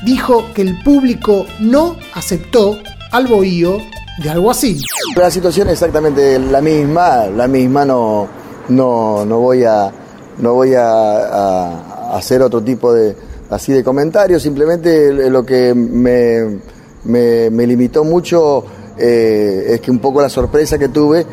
Dijo 0.04 0.44
que 0.54 0.62
el 0.62 0.82
público 0.82 1.46
no 1.60 1.96
aceptó 2.14 2.78
al 3.10 3.26
bohío 3.26 3.78
de 4.22 4.30
algo 4.30 4.50
así. 4.50 4.80
La 5.16 5.30
situación 5.30 5.68
es 5.68 5.74
exactamente 5.74 6.38
la 6.38 6.60
misma, 6.60 7.26
la 7.26 7.48
misma, 7.48 7.84
no, 7.84 8.28
no, 8.68 9.24
no 9.24 9.38
voy 9.40 9.64
a, 9.64 9.90
no 10.38 10.54
voy 10.54 10.74
a, 10.74 12.14
hacer 12.16 12.42
otro 12.42 12.62
tipo 12.62 12.92
de, 12.92 13.14
así 13.50 13.72
de 13.72 13.84
comentarios, 13.84 14.42
simplemente 14.42 15.12
lo 15.30 15.44
que 15.44 15.74
me, 15.74 16.58
me, 17.04 17.50
me 17.50 17.66
limitó 17.66 18.02
mucho 18.02 18.64
eh, 18.96 19.74
es 19.74 19.80
que 19.80 19.90
un 19.90 19.98
poco 19.98 20.22
la 20.22 20.28
sorpresa 20.28 20.78
que 20.78 20.88
tuve 20.88 21.26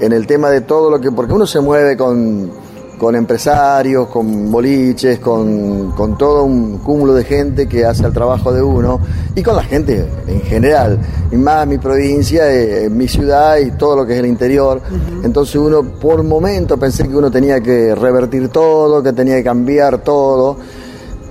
en 0.00 0.12
el 0.12 0.26
tema 0.26 0.50
de 0.50 0.62
todo 0.62 0.90
lo 0.90 1.00
que, 1.00 1.10
porque 1.12 1.32
uno 1.32 1.46
se 1.46 1.60
mueve 1.60 1.96
con, 1.96 2.50
con 2.98 3.14
empresarios, 3.14 4.08
con 4.08 4.50
boliches, 4.50 5.18
con, 5.18 5.92
con, 5.92 6.16
todo 6.16 6.44
un 6.44 6.78
cúmulo 6.78 7.12
de 7.14 7.24
gente 7.24 7.68
que 7.68 7.84
hace 7.84 8.06
el 8.06 8.12
trabajo 8.12 8.52
de 8.52 8.62
uno 8.62 9.00
y 9.34 9.42
con 9.42 9.54
la 9.56 9.62
gente 9.62 10.06
en 10.26 10.40
general, 10.42 10.98
y 11.30 11.36
más 11.36 11.66
mi 11.66 11.78
provincia, 11.78 12.50
eh, 12.50 12.88
mi 12.88 13.06
ciudad 13.06 13.58
y 13.58 13.72
todo 13.72 13.96
lo 13.96 14.06
que 14.06 14.14
es 14.14 14.20
el 14.20 14.26
interior. 14.26 14.80
Uh 14.90 14.94
-huh. 14.94 15.24
Entonces 15.24 15.56
uno 15.56 15.82
por 15.82 16.22
momento 16.22 16.78
pensé 16.78 17.06
que 17.06 17.16
uno 17.16 17.30
tenía 17.30 17.60
que 17.60 17.94
revertir 17.94 18.48
todo, 18.48 19.02
que 19.02 19.12
tenía 19.12 19.36
que 19.36 19.44
cambiar 19.44 19.98
todo, 19.98 20.56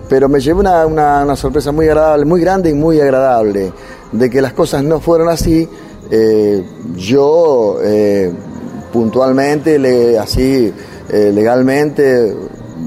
pero 0.07 0.29
me 0.29 0.39
llevé 0.39 0.59
una, 0.59 0.85
una, 0.85 1.23
una 1.23 1.35
sorpresa 1.35 1.71
muy 1.71 1.87
agradable, 1.87 2.25
muy 2.25 2.41
grande 2.41 2.69
y 2.69 2.73
muy 2.75 3.01
agradable, 3.01 3.71
de 4.11 4.29
que 4.29 4.39
las 4.41 4.53
cosas 4.53 4.83
no 4.83 4.99
fueron 4.99 5.29
así. 5.29 5.67
Eh, 6.11 6.63
yo 6.95 7.77
eh, 7.81 8.31
puntualmente, 8.93 9.79
le, 9.79 10.19
así 10.19 10.71
eh, 11.09 11.31
legalmente, 11.33 12.35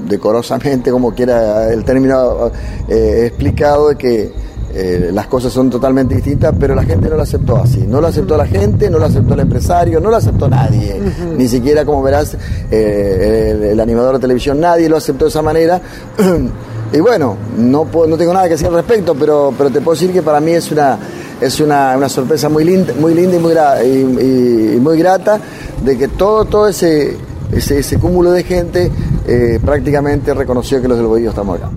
decorosamente, 0.07 0.91
como 0.91 1.13
quiera 1.13 1.71
el 1.71 1.83
término 1.83 2.51
eh, 2.87 3.25
explicado, 3.27 3.89
de 3.89 3.95
que 3.95 4.31
eh, 4.71 5.09
las 5.11 5.25
cosas 5.27 5.51
son 5.51 5.69
totalmente 5.69 6.15
distintas, 6.15 6.53
pero 6.59 6.75
la 6.75 6.83
gente 6.83 7.09
no 7.09 7.15
lo 7.15 7.23
aceptó 7.23 7.57
así. 7.57 7.85
No 7.87 7.99
lo 7.99 8.07
aceptó 8.07 8.37
la 8.37 8.45
gente, 8.45 8.89
no 8.89 8.99
lo 8.99 9.05
aceptó 9.05 9.33
el 9.33 9.39
empresario, 9.39 9.99
no 9.99 10.09
lo 10.11 10.17
aceptó 10.17 10.47
nadie. 10.47 10.99
Uh 10.99 11.05
-huh. 11.05 11.37
Ni 11.37 11.47
siquiera, 11.47 11.85
como 11.85 12.03
verás, 12.03 12.35
eh, 12.69 13.55
el, 13.55 13.63
el, 13.63 13.79
animador 13.79 14.15
de 14.15 14.19
televisión, 14.19 14.59
nadie 14.59 14.87
lo 14.87 14.97
aceptó 14.97 15.25
de 15.25 15.29
esa 15.29 15.41
manera. 15.41 15.81
y 16.93 16.99
bueno, 16.99 17.35
no, 17.57 17.85
puedo, 17.85 18.07
no 18.07 18.17
tengo 18.17 18.31
nada 18.33 18.45
que 18.45 18.51
decir 18.51 18.67
al 18.67 18.75
respecto, 18.75 19.15
pero, 19.15 19.53
pero 19.57 19.71
te 19.71 19.81
puedo 19.81 19.95
decir 19.95 20.13
que 20.13 20.21
para 20.21 20.39
mí 20.39 20.51
es 20.51 20.71
una, 20.71 20.99
es 21.41 21.59
una, 21.59 21.97
una 21.97 22.09
sorpresa 22.09 22.47
muy 22.47 22.63
linda, 22.63 22.93
muy 22.99 23.15
linda 23.15 23.37
y 23.37 23.39
muy, 23.39 23.53
y, 23.53 24.23
y, 24.23 24.73
y 24.75 24.79
muy 24.79 24.99
grata 24.99 25.39
de 25.83 25.97
que 25.97 26.09
todo, 26.09 26.45
todo 26.45 26.67
ese, 26.67 27.17
ese, 27.51 27.79
ese 27.79 27.99
cúmulo 27.99 28.31
de 28.31 28.43
gente 28.43 28.91
eh, 29.27 29.59
prácticamente 29.63 30.33
reconoció 30.33 30.81
que 30.81 30.87
los 30.87 30.97
del 30.97 31.07
Bohío 31.07 31.29
estamos 31.29 31.57
acá. 31.57 31.71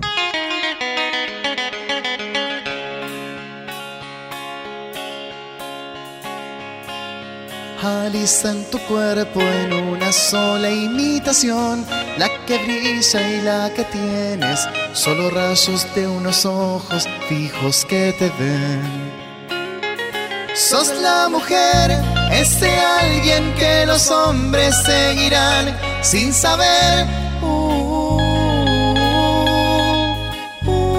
Alisan 7.83 8.63
tu 8.71 8.79
cuerpo 8.87 9.41
en 9.41 9.73
una 9.73 10.13
sola 10.13 10.69
imitación, 10.69 11.85
la 12.17 12.29
que 12.45 12.57
brilla 12.59 13.29
y 13.29 13.41
la 13.41 13.73
que 13.73 13.83
tienes, 13.83 14.61
solo 14.93 15.29
rayos 15.29 15.85
de 15.93 16.07
unos 16.07 16.45
ojos 16.45 17.05
fijos 17.27 17.83
que 17.83 18.15
te 18.17 18.31
ven. 18.39 19.11
Sos 20.55 20.93
la 21.01 21.27
mujer 21.29 22.12
ese 22.33 22.69
alguien 22.69 23.53
que 23.55 23.85
los 23.85 24.09
hombres 24.09 24.75
seguirán 24.83 25.77
sin 26.01 26.33
saber. 26.33 27.05
Uh, 27.41 27.45
uh, 27.45 28.93
uh. 30.65 30.93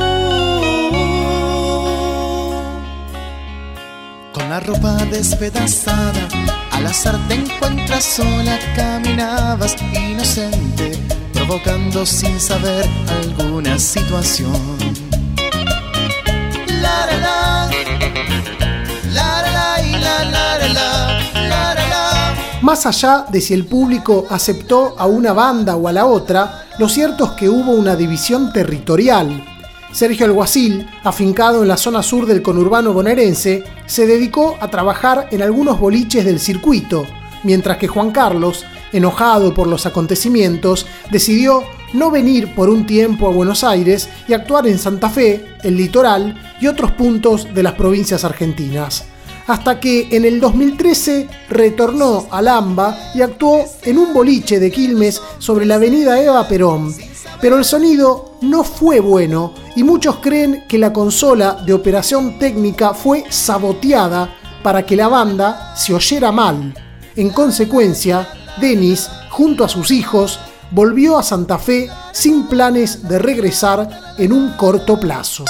Con 4.33 4.49
la 4.49 4.61
ropa 4.61 4.97
despedazada, 5.11 6.29
al 6.73 6.87
azar 6.87 7.19
te 7.29 7.35
encuentras 7.35 8.05
sola, 8.05 8.59
caminabas 8.77 9.77
inocente, 9.93 10.99
provocando 11.33 12.07
sin 12.07 12.39
saber 12.41 12.87
alguna 13.09 13.79
situación. 13.79 14.84
Más 22.75 22.87
allá 22.87 23.27
de 23.31 23.41
si 23.41 23.55
el 23.55 23.67
público 23.67 24.27
aceptó 24.29 24.97
a 24.99 25.07
una 25.07 25.33
banda 25.33 25.77
o 25.77 25.87
a 25.87 25.93
la 25.93 26.07
otra, 26.07 26.67
lo 26.81 26.89
cierto 26.89 27.25
es 27.25 27.31
que 27.39 27.49
hubo 27.49 27.71
una 27.71 27.95
división 27.95 28.53
territorial. 28.53 29.45
Sergio 29.93 30.27
Alguacil, 30.27 30.85
afincado 31.05 31.63
en 31.63 31.69
la 31.69 31.77
zona 31.77 32.03
sur 32.03 32.27
del 32.27 32.43
conurbano 32.43 32.93
bonaerense, 32.93 33.63
se 33.87 34.09
dedicó 34.09 34.57
a 34.61 34.73
trabajar 34.73 35.29
en 35.31 35.43
algunos 35.43 35.79
boliches 35.79 36.25
del 36.25 36.41
circuito, 36.41 37.07
mientras 37.45 37.79
que 37.79 37.87
Juan 37.87 38.11
Carlos, 38.11 38.65
enojado 38.93 39.55
por 39.55 39.69
los 39.69 39.87
acontecimientos, 39.87 40.85
decidió 41.13 41.63
no 41.93 42.11
venir 42.11 42.57
por 42.57 42.71
un 42.71 42.87
tiempo 42.87 43.29
a 43.29 43.31
Buenos 43.31 43.63
Aires 43.63 44.09
y 44.27 44.33
actuar 44.33 44.67
en 44.67 44.81
Santa 44.81 45.11
Fe, 45.11 45.59
el 45.63 45.77
litoral 45.77 46.35
y 46.61 46.67
otros 46.67 46.91
puntos 46.91 47.55
de 47.55 47.63
las 47.63 47.75
provincias 47.75 48.25
argentinas. 48.25 49.14
Hasta 49.47 49.79
que 49.79 50.09
en 50.11 50.25
el 50.25 50.41
2013 50.41 51.29
retornó 51.51 52.27
al 52.31 52.49
AMBA 52.49 53.13
y 53.15 53.23
actuó 53.23 53.65
en 53.83 53.99
un 53.99 54.15
boliche 54.15 54.59
de 54.59 54.71
Quilmes 54.71 55.21
sobre 55.39 55.67
la 55.67 55.75
avenida 55.75 56.21
Eva 56.21 56.49
Perón. 56.49 56.95
Pero 57.41 57.59
el 57.59 57.65
sonido 57.65 58.37
no 58.41 58.65
fue 58.65 59.01
bueno 59.01 59.53
y 59.77 59.83
muchos 59.83 60.17
creen 60.17 60.65
que 60.67 60.79
la 60.79 60.93
consola 60.93 61.63
de 61.67 61.75
operación 61.75 62.39
técnica 62.39 62.95
fue 62.95 63.25
saboteada 63.29 64.35
para 64.63 64.87
que 64.87 64.97
la 64.97 65.09
banda 65.09 65.75
se 65.77 65.93
oyera 65.93 66.33
mal. 66.33 66.75
En 67.17 67.31
consecuencia, 67.31 68.27
Denis, 68.61 69.09
junto 69.31 69.65
a 69.65 69.69
sus 69.69 69.91
hijos, 69.91 70.41
volvió 70.71 71.19
a 71.19 71.23
Santa 71.23 71.59
Fe 71.59 71.89
sin 72.13 72.47
planes 72.47 73.07
de 73.07 73.19
regresar 73.19 74.15
en 74.17 74.33
un 74.33 74.57
corto 74.57 74.99
plazo. 74.99 75.45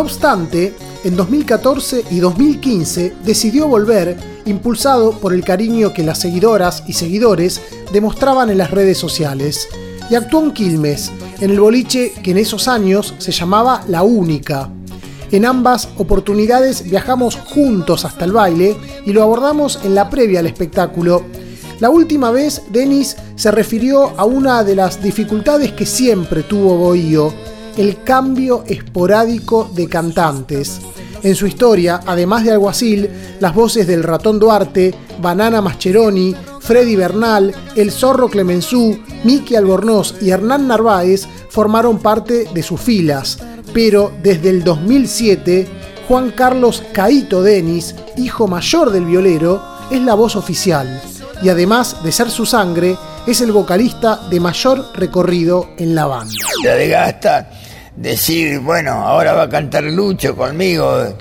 No 0.00 0.06
obstante, 0.06 0.72
en 1.04 1.14
2014 1.14 2.06
y 2.10 2.20
2015 2.20 3.16
decidió 3.22 3.68
volver, 3.68 4.16
impulsado 4.46 5.12
por 5.12 5.34
el 5.34 5.44
cariño 5.44 5.92
que 5.92 6.02
las 6.02 6.18
seguidoras 6.18 6.84
y 6.86 6.94
seguidores 6.94 7.60
demostraban 7.92 8.48
en 8.48 8.56
las 8.56 8.70
redes 8.70 8.96
sociales, 8.96 9.68
y 10.08 10.14
actuó 10.14 10.42
en 10.42 10.52
Quilmes, 10.52 11.12
en 11.40 11.50
el 11.50 11.60
boliche 11.60 12.14
que 12.22 12.30
en 12.30 12.38
esos 12.38 12.66
años 12.66 13.14
se 13.18 13.30
llamaba 13.30 13.84
La 13.88 14.02
Única. 14.02 14.70
En 15.32 15.44
ambas 15.44 15.90
oportunidades 15.98 16.82
viajamos 16.88 17.36
juntos 17.36 18.06
hasta 18.06 18.24
el 18.24 18.32
baile 18.32 18.78
y 19.04 19.12
lo 19.12 19.22
abordamos 19.22 19.80
en 19.84 19.94
la 19.94 20.08
previa 20.08 20.40
al 20.40 20.46
espectáculo. 20.46 21.26
La 21.78 21.90
última 21.90 22.30
vez, 22.30 22.62
Denis 22.70 23.18
se 23.36 23.50
refirió 23.50 24.18
a 24.18 24.24
una 24.24 24.64
de 24.64 24.76
las 24.76 25.02
dificultades 25.02 25.72
que 25.72 25.84
siempre 25.84 26.42
tuvo 26.42 26.78
Bohío, 26.78 27.34
el 27.76 28.02
cambio 28.02 28.64
esporádico 28.66 29.70
de 29.74 29.88
cantantes. 29.88 30.80
En 31.22 31.34
su 31.34 31.46
historia, 31.46 32.00
además 32.06 32.44
de 32.44 32.52
Alguacil, 32.52 33.10
las 33.40 33.54
voces 33.54 33.86
del 33.86 34.02
Ratón 34.02 34.38
Duarte, 34.38 34.94
Banana 35.20 35.60
Mascheroni, 35.60 36.34
Freddy 36.60 36.96
Bernal, 36.96 37.54
El 37.76 37.90
Zorro 37.90 38.28
Clemenzú, 38.28 38.98
Miki 39.24 39.54
Albornoz 39.54 40.14
y 40.22 40.30
Hernán 40.30 40.68
Narváez 40.68 41.26
formaron 41.50 41.98
parte 41.98 42.46
de 42.54 42.62
sus 42.62 42.80
filas. 42.80 43.38
Pero 43.74 44.12
desde 44.22 44.50
el 44.50 44.64
2007, 44.64 45.66
Juan 46.08 46.30
Carlos 46.30 46.82
Caito 46.92 47.42
Denis, 47.42 47.94
hijo 48.16 48.48
mayor 48.48 48.90
del 48.90 49.04
violero, 49.04 49.62
es 49.90 50.00
la 50.00 50.14
voz 50.14 50.36
oficial. 50.36 51.02
Y 51.42 51.48
además 51.48 52.02
de 52.02 52.12
ser 52.12 52.30
su 52.30 52.46
sangre, 52.46 52.96
es 53.26 53.40
el 53.40 53.52
vocalista 53.52 54.20
de 54.30 54.40
mayor 54.40 54.86
recorrido 54.94 55.70
en 55.76 55.94
la 55.94 56.06
banda. 56.06 56.34
Decir, 57.96 58.60
bueno, 58.60 58.92
ahora 58.92 59.32
va 59.34 59.42
a 59.42 59.48
cantar 59.48 59.84
Lucho 59.84 60.36
conmigo 60.36 61.14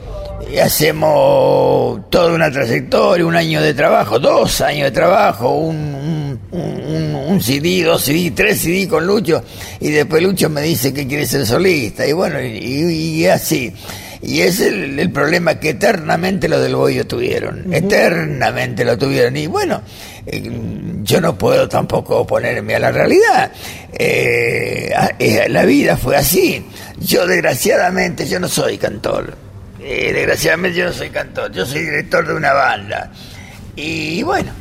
y 0.52 0.58
hacemos 0.58 2.10
toda 2.10 2.34
una 2.34 2.52
trayectoria, 2.52 3.26
un 3.26 3.36
año 3.36 3.62
de 3.62 3.74
trabajo, 3.74 4.20
dos 4.20 4.62
años 4.62 4.86
de 4.86 4.92
trabajo, 4.92 5.52
un, 5.52 6.40
un, 6.52 7.16
un, 7.16 7.42
CD, 7.42 7.84
dos 7.84 8.04
CD, 8.04 8.32
tres 8.32 8.62
CD 8.62 8.88
con 8.88 9.06
Lucho 9.06 9.44
y 9.80 9.90
después 9.90 10.24
Lucho 10.24 10.50
me 10.50 10.62
dice 10.62 10.94
que 10.94 11.08
quiere 11.08 11.26
ser 11.26 11.46
solista 11.46 12.08
y 12.08 12.14
bueno, 12.14 12.42
y, 12.42 13.22
y 13.22 13.26
así. 13.28 13.74
Y 14.22 14.42
es 14.42 14.60
el, 14.60 15.00
el, 15.00 15.12
problema 15.12 15.60
que 15.60 15.70
eternamente 15.70 16.50
los 16.50 16.62
del 16.62 16.76
Boyo 16.76 17.08
tuvieron, 17.08 17.62
uh 17.66 17.72
-huh. 17.72 17.78
eternamente 17.78 18.84
lo 18.84 18.98
tuvieron. 18.98 19.38
Y 19.38 19.48
bueno, 19.48 19.82
eh, 20.26 20.52
yo 21.04 21.22
no 21.22 21.38
puedo 21.38 21.70
tampoco 21.70 22.18
oponerme 22.18 22.76
a 22.76 22.80
la 22.80 22.92
realidad. 22.92 23.52
Eh, 23.94 24.94
eh, 25.20 25.48
la 25.50 25.66
vida 25.66 25.98
fue 25.98 26.18
así. 26.18 26.66
Yo 27.00 27.26
desgraciadamente, 27.26 28.28
yo 28.28 28.40
no 28.40 28.48
soy 28.48 28.78
cantor. 28.78 29.36
Eh, 29.82 30.12
desgraciadamente 30.14 30.78
yo 30.78 30.86
no 30.86 30.94
soy 30.94 31.10
cantor, 31.10 31.52
yo 31.52 31.66
soy 31.66 31.82
director 31.82 32.28
de 32.28 32.34
una 32.34 32.54
banda. 32.54 33.12
Y 33.76 34.22
bueno, 34.24 34.52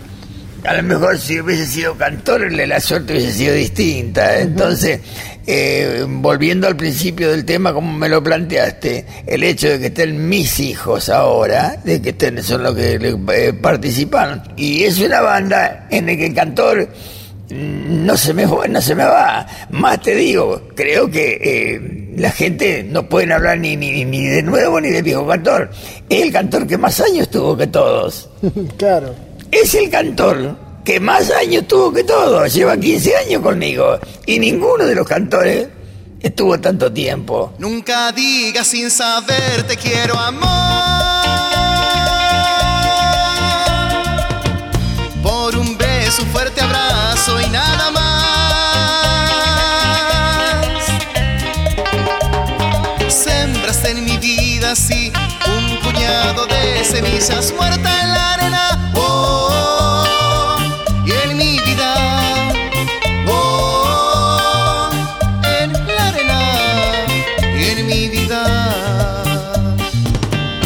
a 0.64 0.74
lo 0.74 0.82
mejor 0.84 1.18
si 1.18 1.40
hubiese 1.40 1.66
sido 1.66 1.96
cantor 1.96 2.50
la 2.52 2.80
suerte 2.80 3.12
hubiese 3.14 3.32
sido 3.32 3.54
distinta. 3.54 4.38
Entonces, 4.38 5.00
eh, 5.50 6.04
volviendo 6.06 6.66
al 6.66 6.76
principio 6.76 7.30
del 7.30 7.46
tema, 7.46 7.72
como 7.72 7.90
me 7.90 8.11
lo 8.11 8.22
planteaste, 8.22 9.06
el 9.26 9.42
hecho 9.42 9.70
de 9.70 9.78
que 9.78 9.87
estén 9.87 10.28
mis 10.28 10.61
hijos 10.61 11.08
ahora, 11.08 11.80
de 11.82 12.02
que 12.02 12.11
estén, 12.11 12.42
son 12.42 12.64
los 12.64 12.74
que 12.74 12.98
eh, 13.32 13.52
participaron, 13.54 14.42
y 14.58 14.84
es 14.84 14.98
una 14.98 15.22
banda 15.22 15.87
en 15.90 16.04
la 16.04 16.16
que 16.16 16.26
el 16.26 16.34
cantor 16.34 16.88
no 17.48 18.14
se 18.14 18.34
me 18.34 18.44
no 18.44 18.80
se 18.82 18.94
me 18.94 19.04
va. 19.04 19.46
Más 19.70 20.02
te 20.02 20.14
digo, 20.14 20.68
creo 20.74 21.11
que 21.11 21.38
eh, 21.42 22.12
la 22.18 22.30
gente 22.30 22.82
no 22.82 23.08
pueden 23.08 23.32
hablar 23.32 23.58
ni, 23.58 23.74
ni, 23.74 24.04
ni 24.04 24.26
de 24.26 24.42
nuevo 24.42 24.78
ni 24.82 24.90
de 24.90 25.00
viejo 25.00 25.26
cantor. 25.26 25.70
Es 26.11 26.24
el 26.24 26.30
cantor 26.30 26.66
que 26.66 26.76
más 26.76 27.00
años 27.00 27.30
tuvo 27.30 27.56
que 27.56 27.68
todos. 27.68 28.28
claro. 28.76 29.14
Es 29.50 29.74
el 29.74 29.88
cantor 29.88 30.67
que 30.84 31.00
más 31.00 31.30
años 31.30 31.66
tuvo 31.68 31.92
que 31.92 32.04
todos. 32.04 32.52
Lleva 32.52 32.76
15 32.76 33.16
años 33.16 33.42
conmigo. 33.42 33.98
Y 34.26 34.38
ninguno 34.38 34.84
de 34.84 34.94
los 34.94 35.06
cantores 35.06 35.68
estuvo 36.20 36.58
tanto 36.60 36.92
tiempo. 36.92 37.52
Nunca 37.58 38.12
digas 38.12 38.68
sin 38.68 38.90
saber 38.90 39.64
te 39.66 39.76
quiero 39.76 40.18
amor. 40.18 40.48
Por 45.22 45.56
un 45.56 45.76
beso, 45.76 46.22
un 46.22 46.28
fuerte 46.28 46.60
abrazo 46.60 47.40
y 47.40 47.48
nada 47.50 47.90
más. 47.90 48.08
Sembraste 53.08 53.90
en 53.90 54.04
mi 54.04 54.16
vida 54.18 54.72
así 54.72 55.12
un 55.46 55.78
puñado 55.80 56.46
de 56.46 56.84
semillas 56.84 57.52
muertas 57.56 58.02
en 58.02 58.08
la 58.10 58.32
arena. 58.34 58.47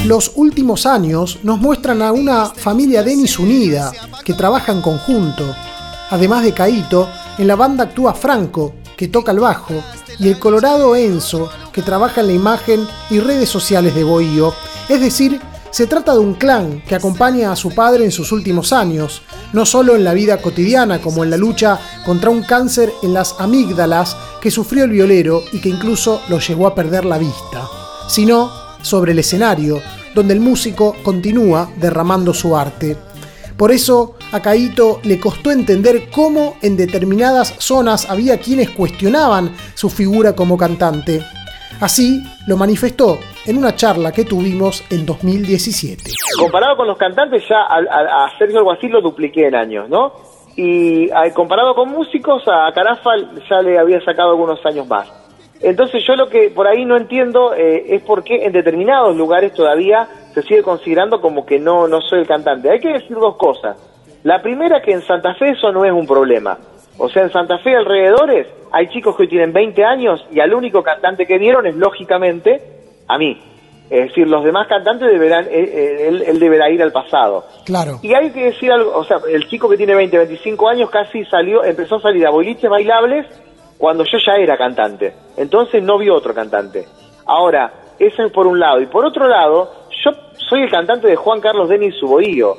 Los 0.05 0.33
últimos 0.35 0.85
años 0.85 1.39
nos 1.45 1.61
muestran 1.61 2.03
a 2.03 2.11
una 2.11 2.47
familia 2.47 3.05
Denis 3.05 3.39
unida, 3.39 3.93
que 4.25 4.35
trabaja 4.35 4.73
en 4.73 4.83
conjunto. 4.83 5.45
Además 6.11 6.43
de 6.43 6.53
Caito, 6.53 7.09
en 7.39 7.47
la 7.47 7.55
banda 7.55 7.85
actúa 7.85 8.13
Franco, 8.13 8.75
que 8.97 9.07
toca 9.07 9.31
el 9.31 9.39
bajo, 9.39 9.75
y 10.19 10.29
el 10.29 10.41
colorado 10.41 10.97
Enzo, 10.97 11.49
que 11.73 11.83
trabaja 11.83 12.21
en 12.21 12.27
la 12.27 12.33
imagen 12.33 12.85
y 13.11 13.21
redes 13.21 13.49
sociales 13.49 13.95
de 13.95 14.03
Bohío, 14.03 14.53
es 14.89 15.01
decir, 15.01 15.41
Se 15.71 15.87
trata 15.87 16.13
de 16.13 16.19
un 16.19 16.35
clan 16.35 16.83
que 16.87 16.95
acompaña 16.95 17.51
a 17.51 17.57
su 17.57 17.75
padre 17.75 18.05
en 18.05 18.13
sus 18.13 18.31
últimos 18.31 18.75
años, 18.75 19.23
no 19.55 19.65
solo 19.65 19.97
en 19.97 20.05
la 20.05 20.13
vida 20.13 20.43
cotidiana 20.43 21.01
como 21.01 21.25
en 21.25 21.31
la 21.31 21.39
lucha 21.39 21.81
contra 22.05 22.29
un 22.29 22.43
cáncer 22.43 22.93
en 23.03 23.15
las 23.15 23.37
amígdalas 23.39 24.15
que 24.43 24.51
sufrió 24.51 24.85
el 24.85 24.91
violero 24.91 25.41
y 25.51 25.63
que 25.63 25.71
incluso 25.71 26.21
lo 26.29 26.41
llevó 26.41 26.67
a 26.67 26.75
perder 26.75 27.07
la 27.07 27.17
vista, 27.17 27.71
sino 28.07 28.62
sobre 28.83 29.13
el 29.13 29.19
escenario, 29.19 29.81
donde 30.15 30.35
el 30.35 30.41
músico 30.41 30.95
continúa 31.03 31.71
derramando 31.77 32.35
su 32.35 32.57
arte. 32.57 32.97
Por 33.57 33.71
eso 33.71 34.17
a 34.33 34.41
Caito 34.41 35.01
le 35.05 35.21
costó 35.21 35.51
entender 35.51 36.11
cómo 36.11 36.57
en 36.63 36.77
determinadas 36.77 37.55
zonas 37.59 38.11
había 38.11 38.39
quienes 38.39 38.71
cuestionaban 38.71 39.55
su 39.75 39.89
figura 39.89 40.35
como 40.35 40.57
cantante. 40.57 41.23
Así 41.81 42.23
lo 42.47 42.57
manifestó 42.57 43.19
en 43.47 43.59
una 43.59 43.75
charla 43.75 44.13
que 44.13 44.25
tuvimos 44.25 44.85
en 44.91 45.05
2017. 45.05 46.11
Comparado 46.39 46.77
con 46.77 46.87
los 46.87 46.97
cantantes, 46.97 47.43
ya 47.49 47.63
a, 47.63 48.31
Sergio 48.39 48.59
Alguacil 48.59 48.93
lo 48.93 49.01
dupliqué 49.01 49.49
en 49.49 49.55
años, 49.55 49.89
¿no? 49.89 50.13
Y 50.55 51.09
comparado 51.35 51.75
con 51.75 51.91
músicos, 51.91 52.43
a 52.47 52.71
Carafa 52.73 53.11
ya 53.49 53.63
le 53.63 53.79
había 53.79 54.01
sacado 54.05 54.31
algunos 54.31 54.65
años 54.67 54.87
más. 54.87 55.22
Entonces 55.63 56.05
yo 56.07 56.17
lo 56.17 56.29
que 56.29 56.51
por 56.51 56.67
ahí 56.67 56.85
no 56.85 56.97
entiendo 56.97 57.55
eh, 57.55 57.95
es 57.95 58.03
por 58.03 58.25
qué 58.25 58.45
en 58.45 58.53
determinados 58.53 59.17
lugares 59.17 59.53
todavía 59.53 60.09
se 60.35 60.43
sigue 60.43 60.63
considerando 60.63 61.21
como 61.21 61.47
que 61.47 61.59
no, 61.59 61.87
no 61.87 62.01
soy 62.01 62.21
el 62.21 62.27
cantante. 62.27 62.71
Hay 62.71 62.81
que 62.81 62.93
decir 62.93 63.17
dos 63.17 63.37
cosas. 63.37 63.77
La 64.25 64.43
primera 64.43 64.81
que 64.83 64.93
en 64.93 65.03
Santa 65.03 65.35
Fe 65.35 65.51
eso 65.51 65.71
no 65.73 65.85
es 65.85 65.93
un 65.93 66.07
problema. 66.07 66.59
O 66.99 67.09
sea, 67.09 67.23
en 67.23 67.33
Santa 67.33 67.59
Fe 67.59 67.77
alrededores 67.77 68.47
hay 68.73 68.89
chicos 68.89 69.17
que 69.17 69.23
hoy 69.23 69.29
tienen 69.29 69.53
20 69.53 69.85
años 69.85 70.25
y 70.33 70.41
al 70.41 70.53
único 70.53 70.83
cantante 70.83 71.27
que 71.27 71.39
dieron 71.39 71.67
es 71.67 71.77
lógicamente 71.77 72.61
a 73.09 73.19
mí. 73.19 73.41
Es 73.91 74.09
decir, 74.09 74.27
los 74.27 74.43
demás 74.43 74.69
cantantes 74.69 75.11
deberán, 75.11 75.45
eh, 75.45 75.51
eh, 75.51 76.25
él, 76.27 76.39
deberá 76.39 76.71
ir 76.71 76.83
al 76.83 76.93
pasado. 76.93 77.45
Claro. 77.67 77.99
Y 78.03 78.15
hay 78.15 78.31
que 78.31 78.45
decir 78.45 78.73
algo, 78.73 78.97
o 78.97 79.05
sea, 79.05 79.19
el 79.29 79.47
chico 79.49 79.69
que 79.69 79.77
tiene 79.77 79.95
20, 79.95 80.17
25 80.17 80.69
años 80.69 80.89
casi 80.89 81.25
salió, 81.27 81.63
empezó 81.63 81.97
a 81.97 82.01
salir 82.01 82.27
a 82.27 82.31
boliches 82.31 82.71
bailables 82.71 83.27
cuando 83.83 84.05
yo 84.05 84.17
ya 84.25 84.35
era 84.35 84.57
cantante. 84.57 85.13
Entonces 85.37 85.83
no 85.83 85.99
vio 85.99 86.15
otro 86.15 86.33
cantante. 86.33 86.87
Ahora, 87.27 87.73
eso 87.99 88.23
es 88.23 88.31
por 88.31 88.47
un 88.47 88.61
lado. 88.61 88.81
Y 88.81 88.87
por 88.87 89.05
otro 89.05 89.27
lado, 89.27 89.73
yo 90.05 90.13
soy 90.37 90.63
el 90.63 90.71
cantante 90.71 91.09
de 91.09 91.17
Juan 91.17 91.41
Carlos 91.41 91.69
Denis 91.69 91.97
Suboío. 91.99 92.57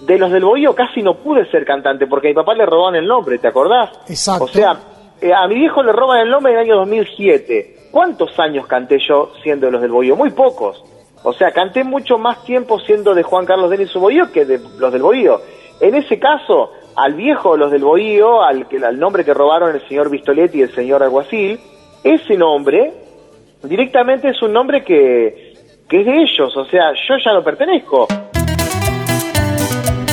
De 0.00 0.16
los 0.16 0.32
del 0.32 0.46
Bohío 0.46 0.74
casi 0.74 1.02
no 1.02 1.18
pude 1.18 1.44
ser 1.50 1.66
cantante 1.66 2.06
porque 2.06 2.28
a 2.28 2.30
mi 2.30 2.34
papá 2.34 2.54
le 2.54 2.64
robaban 2.64 2.94
el 2.94 3.06
nombre, 3.06 3.36
¿te 3.36 3.48
acordás? 3.48 3.90
Exacto. 4.08 4.44
O 4.44 4.48
sea, 4.48 4.78
eh, 5.20 5.34
a 5.34 5.46
mi 5.46 5.56
viejo 5.56 5.82
le 5.82 5.92
roban 5.92 6.20
el 6.20 6.30
nombre 6.30 6.54
en 6.54 6.60
el 6.60 6.64
año 6.64 6.76
2007. 6.76 7.88
¿Cuántos 7.90 8.38
años 8.38 8.66
canté 8.66 8.96
yo 9.06 9.30
siendo 9.42 9.66
de 9.66 9.72
los 9.72 9.82
del 9.82 9.90
Bohío? 9.90 10.16
Muy 10.16 10.30
pocos. 10.30 10.82
O 11.22 11.34
sea, 11.34 11.50
canté 11.50 11.84
mucho 11.84 12.16
más 12.16 12.42
tiempo 12.44 12.80
siendo 12.80 13.14
de 13.14 13.22
Juan 13.22 13.44
Carlos 13.44 13.68
Denis 13.68 13.92
Bohío 13.92 14.32
que 14.32 14.46
de 14.46 14.58
los 14.78 14.90
del 14.90 15.02
Bohío. 15.02 15.38
En 15.80 15.94
ese 15.96 16.18
caso, 16.18 16.70
al 16.96 17.14
viejo 17.14 17.56
los 17.56 17.70
del 17.70 17.84
Bohío, 17.84 18.42
al, 18.42 18.66
al 18.84 18.98
nombre 18.98 19.24
que 19.24 19.34
robaron 19.34 19.74
el 19.74 19.86
señor 19.88 20.10
Vistoletti 20.10 20.58
y 20.58 20.62
el 20.62 20.74
señor 20.74 21.02
Alguacil, 21.02 21.58
ese 22.04 22.36
nombre 22.36 22.92
directamente 23.62 24.28
es 24.28 24.42
un 24.42 24.52
nombre 24.52 24.84
que, 24.84 25.54
que 25.88 26.00
es 26.00 26.06
de 26.06 26.22
ellos, 26.22 26.56
o 26.56 26.64
sea, 26.66 26.92
yo 27.08 27.14
ya 27.24 27.32
no 27.32 27.44
pertenezco. 27.44 28.08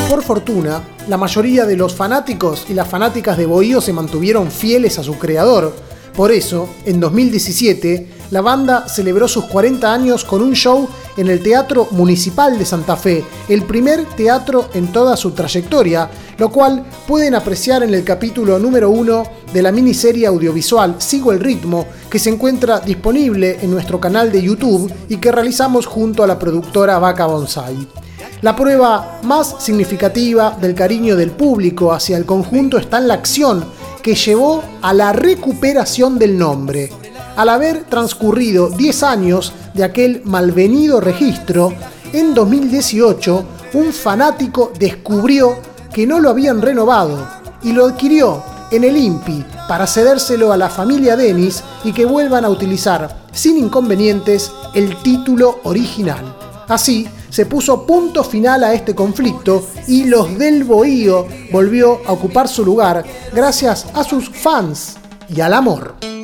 Por 0.10 0.24
fortuna, 0.24 0.82
la 1.08 1.18
mayoría 1.18 1.66
de 1.66 1.78
los 1.78 1.96
fanáticos 1.96 2.70
y 2.70 2.74
las 2.74 2.88
fanáticas 2.88 3.38
de 3.38 3.46
Bohío 3.46 3.80
se 3.80 3.94
mantuvieron 3.94 4.50
fieles 4.52 4.98
a 5.00 5.04
su 5.04 5.18
creador, 5.20 5.74
por 6.16 6.32
eso, 6.32 6.70
en 6.86 7.00
2017, 7.00 8.08
la 8.32 8.42
banda 8.42 8.88
celebró 8.88 9.28
sus 9.28 9.46
40 9.46 9.92
años 9.92 10.24
con 10.24 10.42
un 10.42 10.54
show 10.54 10.88
en 11.18 11.30
el 11.30 11.42
Teatro 11.42 11.88
Municipal 11.92 12.58
de 12.58 12.66
Santa 12.66 12.96
Fe, 12.96 13.24
el 13.48 13.64
primer 13.64 14.06
teatro 14.16 14.70
en 14.74 14.92
toda 14.92 15.18
su 15.18 15.32
trayectoria, 15.32 16.10
lo 16.38 16.50
cual 16.50 16.86
pueden 17.08 17.36
apreciar 17.36 17.84
en 17.84 17.94
el 17.94 18.04
capítulo 18.04 18.60
número 18.60 18.90
1 18.90 19.24
de 19.52 19.62
la 19.62 19.72
miniserie 19.72 20.28
audiovisual 20.28 20.96
Sigo 21.00 21.32
el 21.32 21.40
ritmo, 21.40 21.86
que 22.10 22.20
se 22.20 22.30
encuentra 22.30 22.80
disponible 22.80 23.58
en 23.62 23.72
nuestro 23.72 24.00
canal 24.00 24.32
de 24.32 24.42
YouTube 24.42 24.92
y 25.10 25.18
que 25.18 25.32
realizamos 25.32 25.86
junto 25.86 26.24
a 26.24 26.28
la 26.28 26.38
productora 26.38 27.00
Vaca 27.00 27.26
Bonsai. 27.26 27.88
La 28.42 28.56
prueba 28.56 29.20
más 29.24 29.56
significativa 29.60 30.58
del 30.62 30.74
cariño 30.74 31.18
del 31.18 31.32
público 31.32 31.92
hacia 31.92 32.16
el 32.16 32.26
conjunto 32.26 32.78
está 32.78 33.00
en 33.00 33.10
la 33.10 33.16
acción 33.16 33.66
que 34.02 34.16
llevó 34.16 34.64
a 34.82 34.94
la 34.94 35.12
recuperación 35.12 36.18
del 36.18 36.38
nombre. 36.38 36.90
Al 37.40 37.48
haber 37.48 37.86
transcurrido 37.86 38.68
10 38.68 39.04
años 39.04 39.54
de 39.74 39.86
aquel 39.86 40.24
malvenido 40.26 41.00
registro, 41.00 41.74
en 42.12 42.34
2018 42.34 43.46
un 43.76 43.94
fanático 43.94 44.74
descubrió 44.78 45.58
que 45.94 46.06
no 46.06 46.20
lo 46.20 46.32
habían 46.32 46.62
renovado 46.62 47.26
y 47.64 47.72
lo 47.72 47.86
adquirió 47.86 48.44
en 48.72 48.84
el 48.84 48.98
INPI 48.98 49.46
para 49.70 49.88
cedérselo 49.88 50.52
a 50.52 50.58
la 50.58 50.68
familia 50.68 51.16
Denis 51.16 51.64
y 51.86 51.94
que 51.94 52.04
vuelvan 52.04 52.44
a 52.44 52.50
utilizar 52.50 53.22
sin 53.32 53.58
inconvenientes 53.58 54.52
el 54.76 55.02
título 55.02 55.62
original. 55.64 56.36
Así, 56.68 57.08
se 57.30 57.46
puso 57.46 57.86
punto 57.86 58.26
final 58.26 58.66
a 58.66 58.74
este 58.74 58.94
conflicto 58.94 59.66
y 59.88 60.04
los 60.04 60.38
del 60.38 60.66
Bohío 60.66 61.26
volvió 61.54 62.02
a 62.06 62.12
ocupar 62.12 62.50
su 62.50 62.66
lugar 62.66 63.06
gracias 63.32 63.86
a 63.94 64.04
sus 64.04 64.30
fans 64.30 64.98
y 65.34 65.40
al 65.40 65.54
amor. 65.54 66.19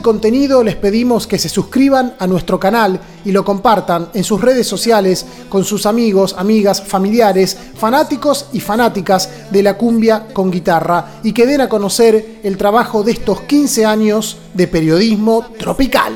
El 0.00 0.04
contenido, 0.04 0.64
les 0.64 0.76
pedimos 0.76 1.26
que 1.26 1.38
se 1.38 1.50
suscriban 1.50 2.14
a 2.18 2.26
nuestro 2.26 2.58
canal 2.58 2.98
y 3.22 3.32
lo 3.32 3.44
compartan 3.44 4.08
en 4.14 4.24
sus 4.24 4.40
redes 4.40 4.66
sociales 4.66 5.26
con 5.50 5.62
sus 5.62 5.84
amigos, 5.84 6.34
amigas, 6.38 6.82
familiares, 6.82 7.54
fanáticos 7.76 8.46
y 8.54 8.60
fanáticas 8.60 9.28
de 9.50 9.62
la 9.62 9.76
cumbia 9.76 10.28
con 10.32 10.50
guitarra 10.50 11.20
y 11.22 11.34
que 11.34 11.46
den 11.46 11.60
a 11.60 11.68
conocer 11.68 12.40
el 12.42 12.56
trabajo 12.56 13.02
de 13.02 13.12
estos 13.12 13.42
15 13.42 13.84
años 13.84 14.38
de 14.54 14.68
periodismo 14.68 15.44
tropical. 15.58 16.14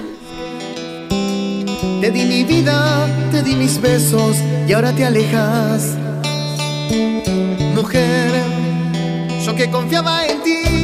Te 2.01 2.11
di 2.11 2.25
mi 2.25 2.43
vida, 2.45 3.07
te 3.33 3.43
di 3.43 3.55
mis 3.55 3.79
besos 3.83 4.39
y 4.67 4.73
ahora 4.73 4.93
te 4.93 5.05
alejas. 5.05 5.91
Mujer, 7.75 8.33
yo 9.45 9.55
que 9.55 9.71
confiaba 9.71 10.27
en 10.27 10.43
ti 10.43 10.84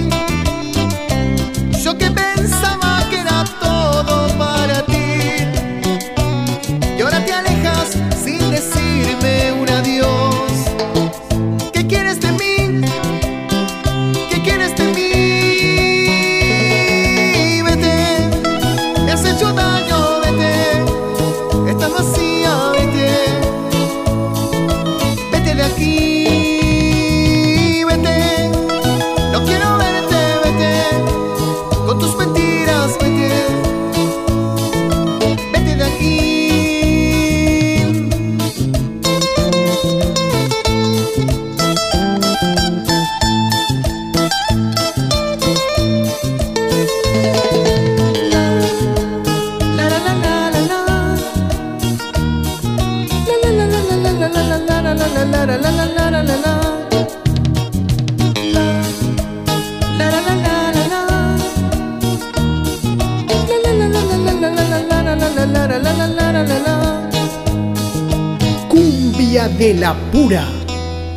pura. 70.21 70.45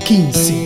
15 0.06 0.54
años. 0.54 0.63